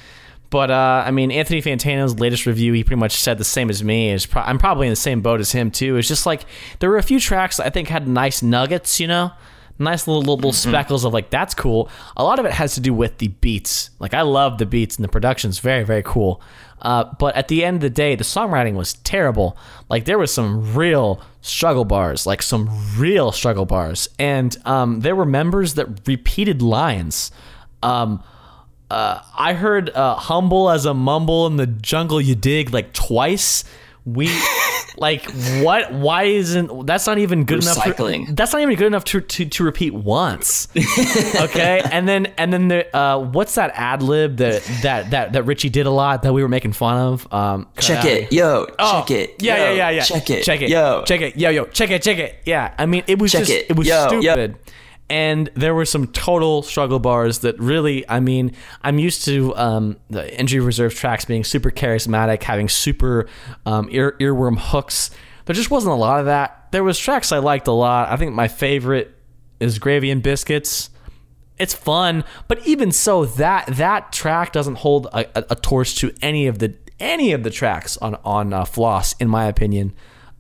[0.53, 3.83] But uh, I mean, Anthony Fantano's latest review, he pretty much said the same as
[3.83, 4.11] me.
[4.11, 5.97] Is pro- I'm probably in the same boat as him too.
[5.97, 6.45] It's just like
[6.79, 9.33] there were a few tracks that I think had nice nuggets, you know,
[9.79, 11.89] nice little little, little speckles of like that's cool.
[12.19, 13.89] A lot of it has to do with the beats.
[13.99, 16.43] Like I love the beats and the production's very very cool.
[16.83, 19.57] Uh, but at the end of the day, the songwriting was terrible.
[19.89, 25.17] Like there was some real struggle bars, like some real struggle bars, and um, there
[25.17, 27.31] were members that repeated lines.
[27.83, 28.23] Um,
[28.93, 33.65] uh, I heard uh, "humble as a mumble in the jungle you dig" like twice.
[34.05, 34.29] We
[34.97, 35.25] like
[35.63, 35.93] what?
[35.93, 37.79] Why isn't that's not even good enough?
[37.79, 38.27] Recycling.
[38.27, 40.67] For, that's not even good enough to, to, to repeat once.
[41.41, 45.45] okay, and then and then the uh, what's that ad lib that that that that
[45.45, 47.33] Richie did a lot that we were making fun of?
[47.33, 48.67] Um, Check it, yo.
[48.79, 50.03] Oh, check it, Yeah, yo, yeah, yeah, yeah.
[50.03, 50.69] Check it, Check it.
[50.69, 51.05] yo.
[51.07, 51.37] Check it.
[51.37, 51.65] Yo, yo.
[51.67, 52.03] Check it.
[52.03, 52.41] Check it.
[52.45, 52.75] Yeah.
[52.77, 54.33] I mean, it was Check just it, it, was yo, yo.
[54.33, 54.57] stupid.
[55.13, 59.99] And there were some total struggle bars that really, I mean, I'm used to um,
[60.09, 63.29] the injury reserve tracks being super charismatic, having super
[63.67, 65.11] um, ear, earworm hooks.
[65.45, 66.69] There just wasn't a lot of that.
[66.73, 68.09] There was tracks I liked a lot.
[68.09, 69.15] I think my favorite
[69.61, 70.89] is Gravy and Biscuits
[71.59, 76.13] it's fun but even so that that track doesn't hold a, a, a torch to
[76.23, 79.93] any of the any of the tracks on on uh, floss in my opinion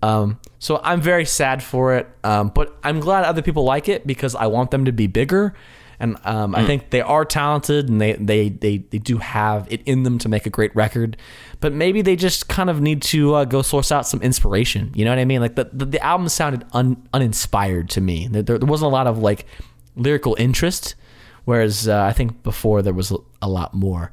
[0.02, 4.06] um, so i'm very sad for it um, but i'm glad other people like it
[4.06, 5.54] because i want them to be bigger
[6.00, 9.82] and um, I think they are talented and they, they, they, they do have it
[9.86, 11.16] in them to make a great record.
[11.60, 14.90] But maybe they just kind of need to uh, go source out some inspiration.
[14.96, 15.40] You know what I mean?
[15.40, 18.26] Like the, the, the album sounded un, uninspired to me.
[18.28, 19.46] There, there wasn't a lot of like
[19.94, 20.96] lyrical interest,
[21.44, 24.10] whereas uh, I think before there was a, a lot more.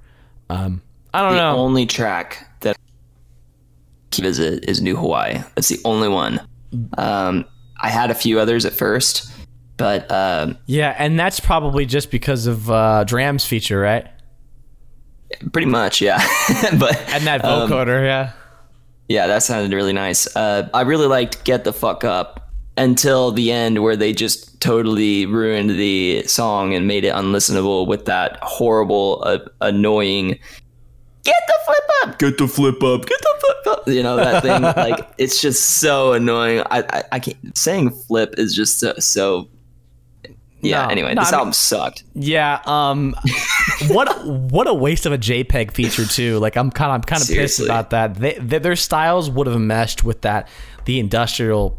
[0.51, 1.57] Um, I don't The know.
[1.57, 2.77] only track that
[4.17, 5.39] I visit is New Hawaii.
[5.55, 6.41] That's the only one.
[6.97, 7.45] Um,
[7.81, 9.31] I had a few others at first,
[9.77, 14.07] but um, yeah, and that's probably just because of uh, Dram's feature, right?
[15.51, 16.17] pretty much, yeah.
[16.79, 18.33] but And that um, vocoder, yeah.
[19.07, 20.33] Yeah, that sounded really nice.
[20.35, 25.25] Uh, I really liked "Get the Fuck Up" until the end, where they just totally
[25.25, 30.39] ruined the song and made it unlistenable with that horrible, uh, annoying
[31.23, 34.43] "Get the flip up, get the flip up, get the flip up." You know that
[34.43, 34.61] thing?
[34.61, 36.63] like it's just so annoying.
[36.71, 37.57] I, I, I can't.
[37.57, 38.93] Saying "flip" is just so.
[38.99, 39.49] so
[40.61, 40.85] yeah.
[40.85, 42.03] No, anyway, no, this I mean- album sucked.
[42.13, 43.15] Yeah, um
[43.87, 46.37] what what a waste of a JPEG feature too.
[46.39, 48.15] Like I'm kind of I'm kind of pissed about that.
[48.15, 50.49] They, they, their styles would have meshed with that
[50.85, 51.77] the industrial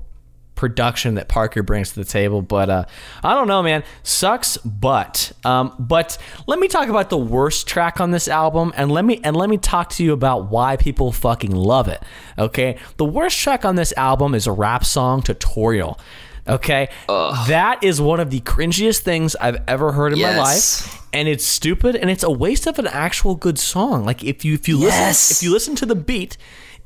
[0.61, 2.43] production that Parker brings to the table.
[2.43, 2.85] But uh,
[3.25, 3.83] I don't know, man.
[4.03, 8.93] Sucks, but um, but let me talk about the worst track on this album, and
[8.93, 12.03] let me and let me talk to you about why people fucking love it.
[12.39, 15.99] Okay, the worst track on this album is a rap song tutorial.
[16.47, 21.27] Okay, that is one of the cringiest things I've ever heard in my life and
[21.27, 24.69] it's stupid and it's a waste of an actual good song like if you if
[24.69, 26.37] you listen if you listen to the beat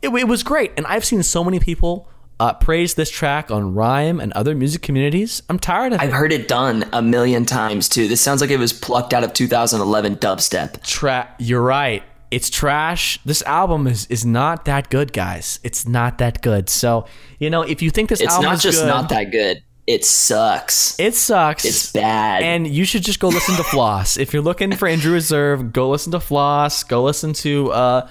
[0.03, 2.09] it, it was great and i've seen so many people
[2.41, 6.03] uh, praise this track on rhyme and other music communities i'm tired of it.
[6.03, 8.09] I've it heard it done a million times too.
[8.09, 10.83] This sounds like it was plucked out of 2011 dubstep.
[10.83, 16.19] Tra- you're right it's trash this album is is not that good guys it's not
[16.19, 17.07] that good so
[17.39, 19.17] you know if you think this It's album not is just good, not just not
[19.17, 19.63] that good.
[19.87, 20.99] It sucks.
[20.99, 22.43] it sucks It's bad.
[22.43, 24.17] And you should just go listen to Floss.
[24.17, 26.85] If you're looking for Injury Reserve, go listen to Floss.
[26.85, 28.09] Go listen to, uh,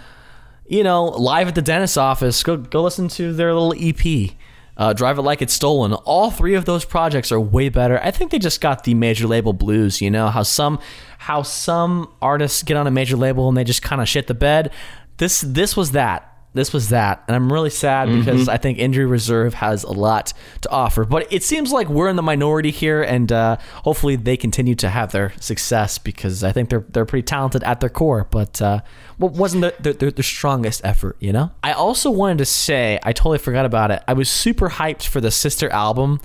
[0.67, 2.41] you know, Live at the Dentist's Office.
[2.43, 4.31] Go go listen to their little EP.
[4.75, 5.93] Uh, Drive It Like It's Stolen.
[5.93, 7.99] All three of those projects are way better.
[8.01, 10.01] I think they just got the major label blues.
[10.01, 10.79] You know how some
[11.19, 14.33] how some artists get on a major label and they just kind of shit the
[14.33, 14.71] bed.
[15.17, 17.23] This this was that this was that.
[17.27, 21.03] And i'm really sad because i think injury reserve has a lot to offer.
[21.03, 24.89] But it seems like we're in the minority here and uh, hopefully they continue to
[24.89, 28.27] have their success because i think they're they're pretty talented at their core.
[28.29, 28.81] But uh,
[29.17, 31.51] what wasn't their, their, their, their strongest effort you know?
[31.63, 34.03] I also wanted to say i totally forgot about it.
[34.07, 36.19] I was super hyped for the sister album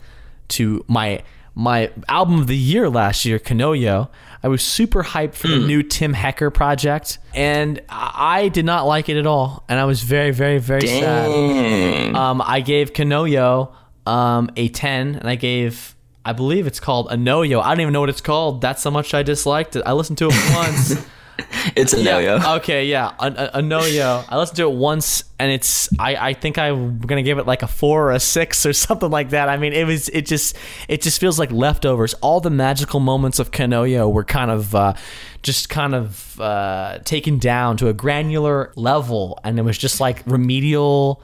[0.48, 1.22] to my
[1.58, 4.08] my album of the year last year, Konoyo.
[4.42, 9.08] I was super hyped for the new Tim Hecker project, and I did not like
[9.08, 12.14] it at all, and I was very, very, very sad.
[12.14, 13.72] Um, I gave Konoyo
[14.06, 15.94] um, a ten, and I gave.
[16.24, 17.62] I believe it's called Anoyo.
[17.62, 18.60] I don't even know what it's called.
[18.60, 19.82] That's how much I disliked it.
[19.86, 20.94] I listened to it once.
[21.76, 22.56] It's a no-yo.
[22.56, 24.24] Okay, yeah, a, a, a no-yo.
[24.28, 25.88] I listened to it once, and it's.
[25.98, 29.10] I, I think I'm gonna give it like a four or a six or something
[29.10, 29.48] like that.
[29.48, 30.08] I mean, it was.
[30.08, 30.56] It just.
[30.88, 32.14] It just feels like leftovers.
[32.14, 34.74] All the magical moments of Konoyo were kind of.
[34.74, 34.94] Uh,
[35.42, 40.22] just kind of uh, taken down to a granular level, and it was just like
[40.26, 41.22] remedial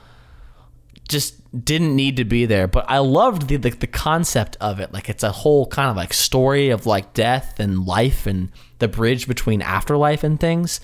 [1.08, 2.66] just didn't need to be there.
[2.66, 4.92] But I loved the, the the concept of it.
[4.92, 8.88] Like it's a whole kind of like story of like death and life and the
[8.88, 10.80] bridge between afterlife and things.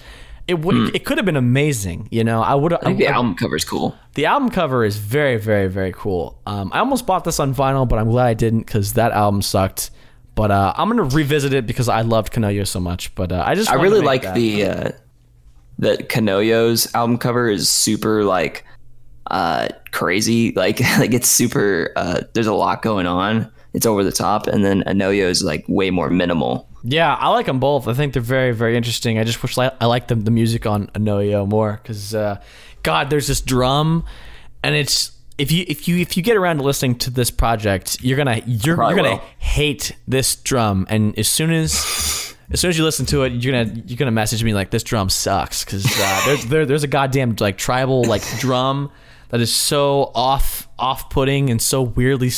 [0.46, 2.42] It would it could have been amazing, you know.
[2.42, 3.96] I would I think the album cover's cool.
[4.14, 6.40] the album cover is very very very cool.
[6.44, 9.42] Um, I almost bought this on vinyl, but I'm glad I didn't because that album
[9.42, 9.90] sucked.
[10.34, 13.14] But uh, I'm gonna revisit it because I loved Konoyo so much.
[13.14, 14.34] But uh, I just I really like that.
[14.34, 14.90] the uh,
[15.78, 18.64] the Konoyo's album cover is super like
[19.26, 20.52] uh crazy.
[20.56, 21.92] Like like it's super.
[21.96, 23.50] Uh, there's a lot going on.
[23.72, 26.68] It's over the top, and then Anoyo is like way more minimal.
[26.82, 27.86] Yeah, I like them both.
[27.88, 29.18] I think they're very, very interesting.
[29.18, 32.40] I just wish I, I like the, the music on Anoyo more because, uh,
[32.82, 34.04] God, there's this drum,
[34.62, 37.98] and it's if you if you if you get around to listening to this project,
[38.02, 39.22] you're gonna you're, you're gonna will.
[39.38, 43.64] hate this drum, and as soon as as soon as you listen to it, you're
[43.64, 46.88] gonna you're gonna message me like this drum sucks because uh, there's there, there's a
[46.88, 48.90] goddamn like tribal like drum
[49.30, 52.30] that is so off off putting and so weirdly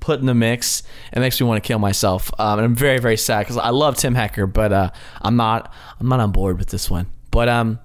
[0.00, 0.82] put in the mix.
[1.12, 3.70] It makes me want to kill myself, um, and I'm very very sad because I
[3.70, 4.90] love Tim Hecker, but uh,
[5.22, 7.06] I'm not I'm not on board with this one.
[7.30, 7.78] But um,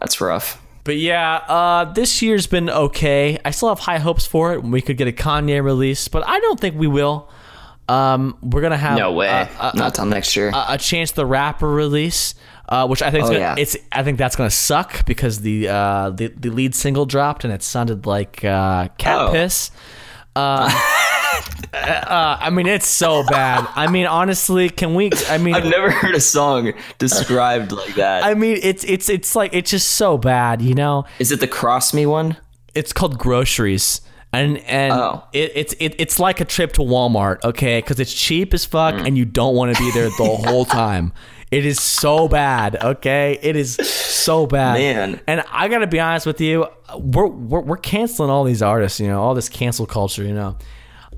[0.00, 0.60] That's rough.
[0.84, 3.38] but yeah, uh, this year's been okay.
[3.44, 4.62] I still have high hopes for it.
[4.62, 7.28] We could get a Kanye release, but I don't think we will.
[7.88, 9.48] Um, we're gonna have No way.
[9.60, 10.48] uh, Not till next year.
[10.52, 12.34] a, a Chance the Rapper release,
[12.68, 13.54] uh, which I think Oh, gonna, yeah.
[13.58, 17.52] it's I think that's gonna suck because the uh, the the lead single dropped and
[17.52, 19.32] it sounded like uh, cat Oh.
[19.32, 19.70] piss.
[20.34, 20.68] Um,
[21.72, 23.66] uh, I mean, it's so bad.
[23.74, 25.10] I mean, honestly, can we?
[25.28, 28.24] I mean, I've never heard a song described like that.
[28.24, 31.04] I mean, it's it's it's like it's just so bad, you know.
[31.18, 32.36] Is it the Cross Me one?
[32.74, 34.00] It's called groceries.
[34.32, 35.24] And and Oh.
[35.32, 37.78] it, it's it, it's like a trip to Walmart, okay?
[37.78, 39.06] Because it's cheap as fuck, Mm.
[39.06, 41.12] and you don't want to be there the whole time.
[41.50, 43.38] It is so bad, okay?
[43.40, 45.20] It is so bad, Man.
[45.28, 46.66] And I gotta be honest with you,
[46.98, 50.56] we're we're, we're canceling all these artists, you know, all this cancel culture, you know.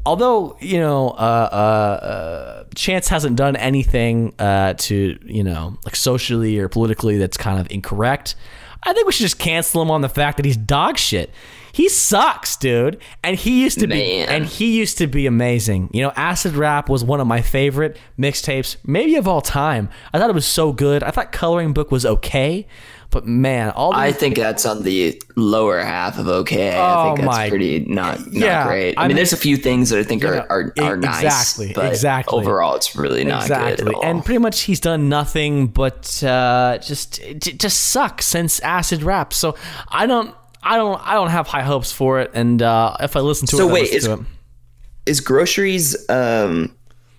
[0.05, 5.97] Although you know, uh, uh, uh, Chance hasn't done anything uh, to you know, like
[5.97, 8.35] socially or politically that's kind of incorrect.
[8.83, 11.31] I think we should just cancel him on the fact that he's dog shit.
[11.79, 12.99] He sucks, dude.
[13.23, 15.91] And he used to be and he used to be amazing.
[15.93, 19.89] You know, Acid Rap was one of my favorite mixtapes, maybe of all time.
[20.13, 21.05] I thought it was so good.
[21.05, 22.67] I thought Coloring Book was okay,
[23.11, 26.77] but man, all I think that's on the lower half of okay.
[26.77, 28.95] I Oh think that's my- pretty not not Yeah, great.
[28.99, 30.97] I, I mean, mean- there's a few things that I think know, are are, are
[30.97, 32.37] nice, exactly, but exactly.
[32.41, 33.77] overall, it's really not exactly.
[33.85, 34.05] good at all.
[34.05, 39.33] And pretty much he's done nothing but uh, just it just sucks since Acid Rap.
[39.33, 39.55] So
[39.89, 42.31] I don't I don't I don't have high hopes for it.
[42.35, 44.21] And uh, if I listen to So it, I wait, is- to it.
[45.07, 46.75] is groceries um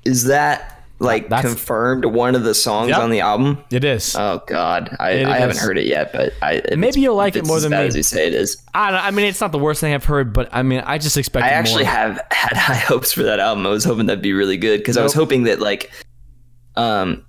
[0.06, 3.00] is that like That's- confirmed one of the songs Yep.
[3.00, 3.64] on the album?
[3.72, 4.16] It is.
[4.18, 7.46] Oh God, I, It I haven't heard it yet, but I Maybe you'll like it
[7.46, 7.78] more than me.
[7.78, 8.58] as you say it is.
[8.74, 10.98] I, don't, I mean, it's not the worst thing I've heard, but I mean, I
[10.98, 11.46] just expect.
[11.46, 11.94] I actually more.
[11.94, 13.66] have had high hopes for that album.
[13.66, 15.90] I was hoping that'd be really good because I was hoping that like,
[16.76, 17.26] um,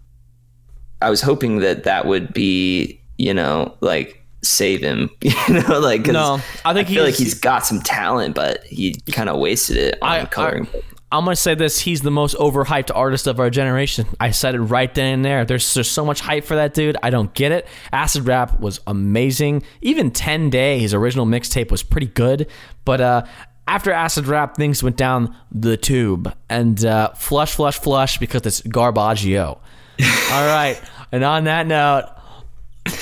[1.00, 6.06] I was hoping that that would be you know like save him, you know, like
[6.06, 9.76] No, I think feel like he's- he's got some talent, but he kind of wasted
[9.76, 10.66] it on I- coloring.
[11.12, 14.06] I'm gonna say this: he's the most overhyped artist of our generation.
[14.20, 15.44] I said it right then and there.
[15.44, 16.96] There's there's so much hype for that dude.
[17.02, 17.66] I don't get it.
[17.92, 19.64] Acid Rap was amazing.
[19.82, 22.46] Even 10 Day, his original mixtape, was pretty good.
[22.84, 23.24] But uh,
[23.66, 28.60] after Acid Rap, things went down the tube and uh, flush, flush, flush because it's
[28.62, 29.46] Garbaggio.
[30.30, 30.80] All right.
[31.10, 32.04] And on that note,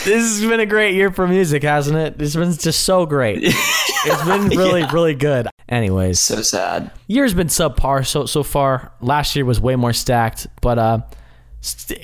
[0.09, 2.18] this has been a great year for music, hasn't it?
[2.18, 3.54] This has been just so great.
[4.04, 5.48] It's been really, really good.
[5.68, 6.92] Anyways, so sad.
[7.09, 8.92] year's been subpar so so far.
[9.00, 11.00] Last year was way more stacked, but uh,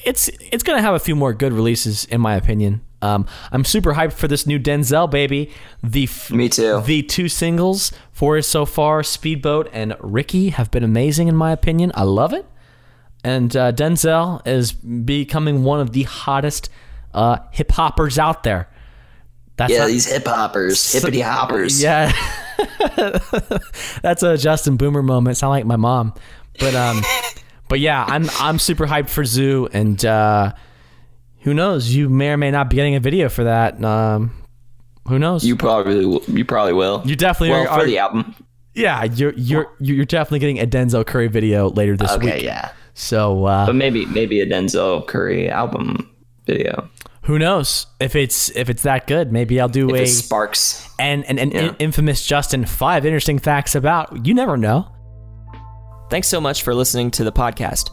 [0.04, 2.80] it's it's gonna have a few more good releases in my opinion.
[3.00, 5.50] Um, I'm super hyped for this new Denzel baby.
[5.84, 6.82] The f- Me too.
[6.84, 11.52] The two singles for it so far, Speedboat and Ricky, have been amazing in my
[11.52, 11.92] opinion.
[11.94, 12.44] I love it,
[13.22, 16.68] and uh, Denzel is becoming one of the hottest
[17.14, 18.68] uh, hip hoppers out there.
[19.56, 21.80] That's Yeah, not- these hip hoppers, hippity hoppers.
[21.82, 22.12] yeah.
[24.02, 25.36] That's a Justin Boomer moment.
[25.36, 26.14] Sound like my mom.
[26.58, 27.02] But um
[27.68, 30.52] but yeah, I'm I'm super hyped for ZUU and uh
[31.40, 31.92] who knows?
[31.94, 33.82] You may or may not be getting a video for that.
[33.84, 34.32] Um
[35.08, 35.44] who knows?
[35.44, 37.02] You probably will- you probably will.
[37.04, 38.34] You definitely well are, for the album.
[38.74, 42.34] Yeah, you're you're you're definitely getting a Denzel Curry video later this Okay, week.
[42.34, 46.10] Okay, yeah, So uh but maybe maybe a Denzel Curry album
[46.46, 46.88] video.
[47.24, 49.32] Who knows if it's if it's that good?
[49.32, 50.88] Maybe I'll do If a sparks.
[50.98, 51.74] and and, and Yeah.
[51.78, 54.26] infamous Justin five interesting facts about.
[54.26, 54.88] You never know.
[56.10, 57.90] Thanks so much for listening to the podcast.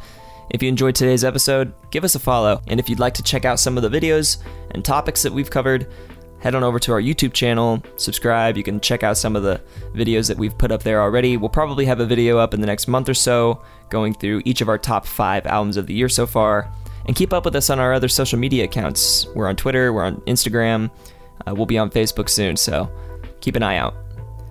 [0.50, 2.62] If you enjoyed today's episode, give us a follow.
[2.68, 4.38] And if you'd like to check out some of the videos
[4.72, 5.88] and topics that we've covered,
[6.40, 8.58] head on over to our YouTube channel, subscribe.
[8.58, 9.62] You can check out some of the
[9.96, 11.38] videos that we've put up there already.
[11.38, 14.60] We'll probably have a video up in the next month or so going through each
[14.60, 16.70] of our top five albums of the year so far.
[17.08, 19.28] And keep up with us on our other social media accounts.
[19.36, 20.92] We're on Twitter, we're on Instagram,
[21.48, 22.92] uh, we'll be on Facebook soon, so
[23.42, 23.96] keep an eye out.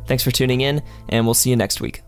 [0.06, 2.02] Thanks for tuning in, and we'll see you next week.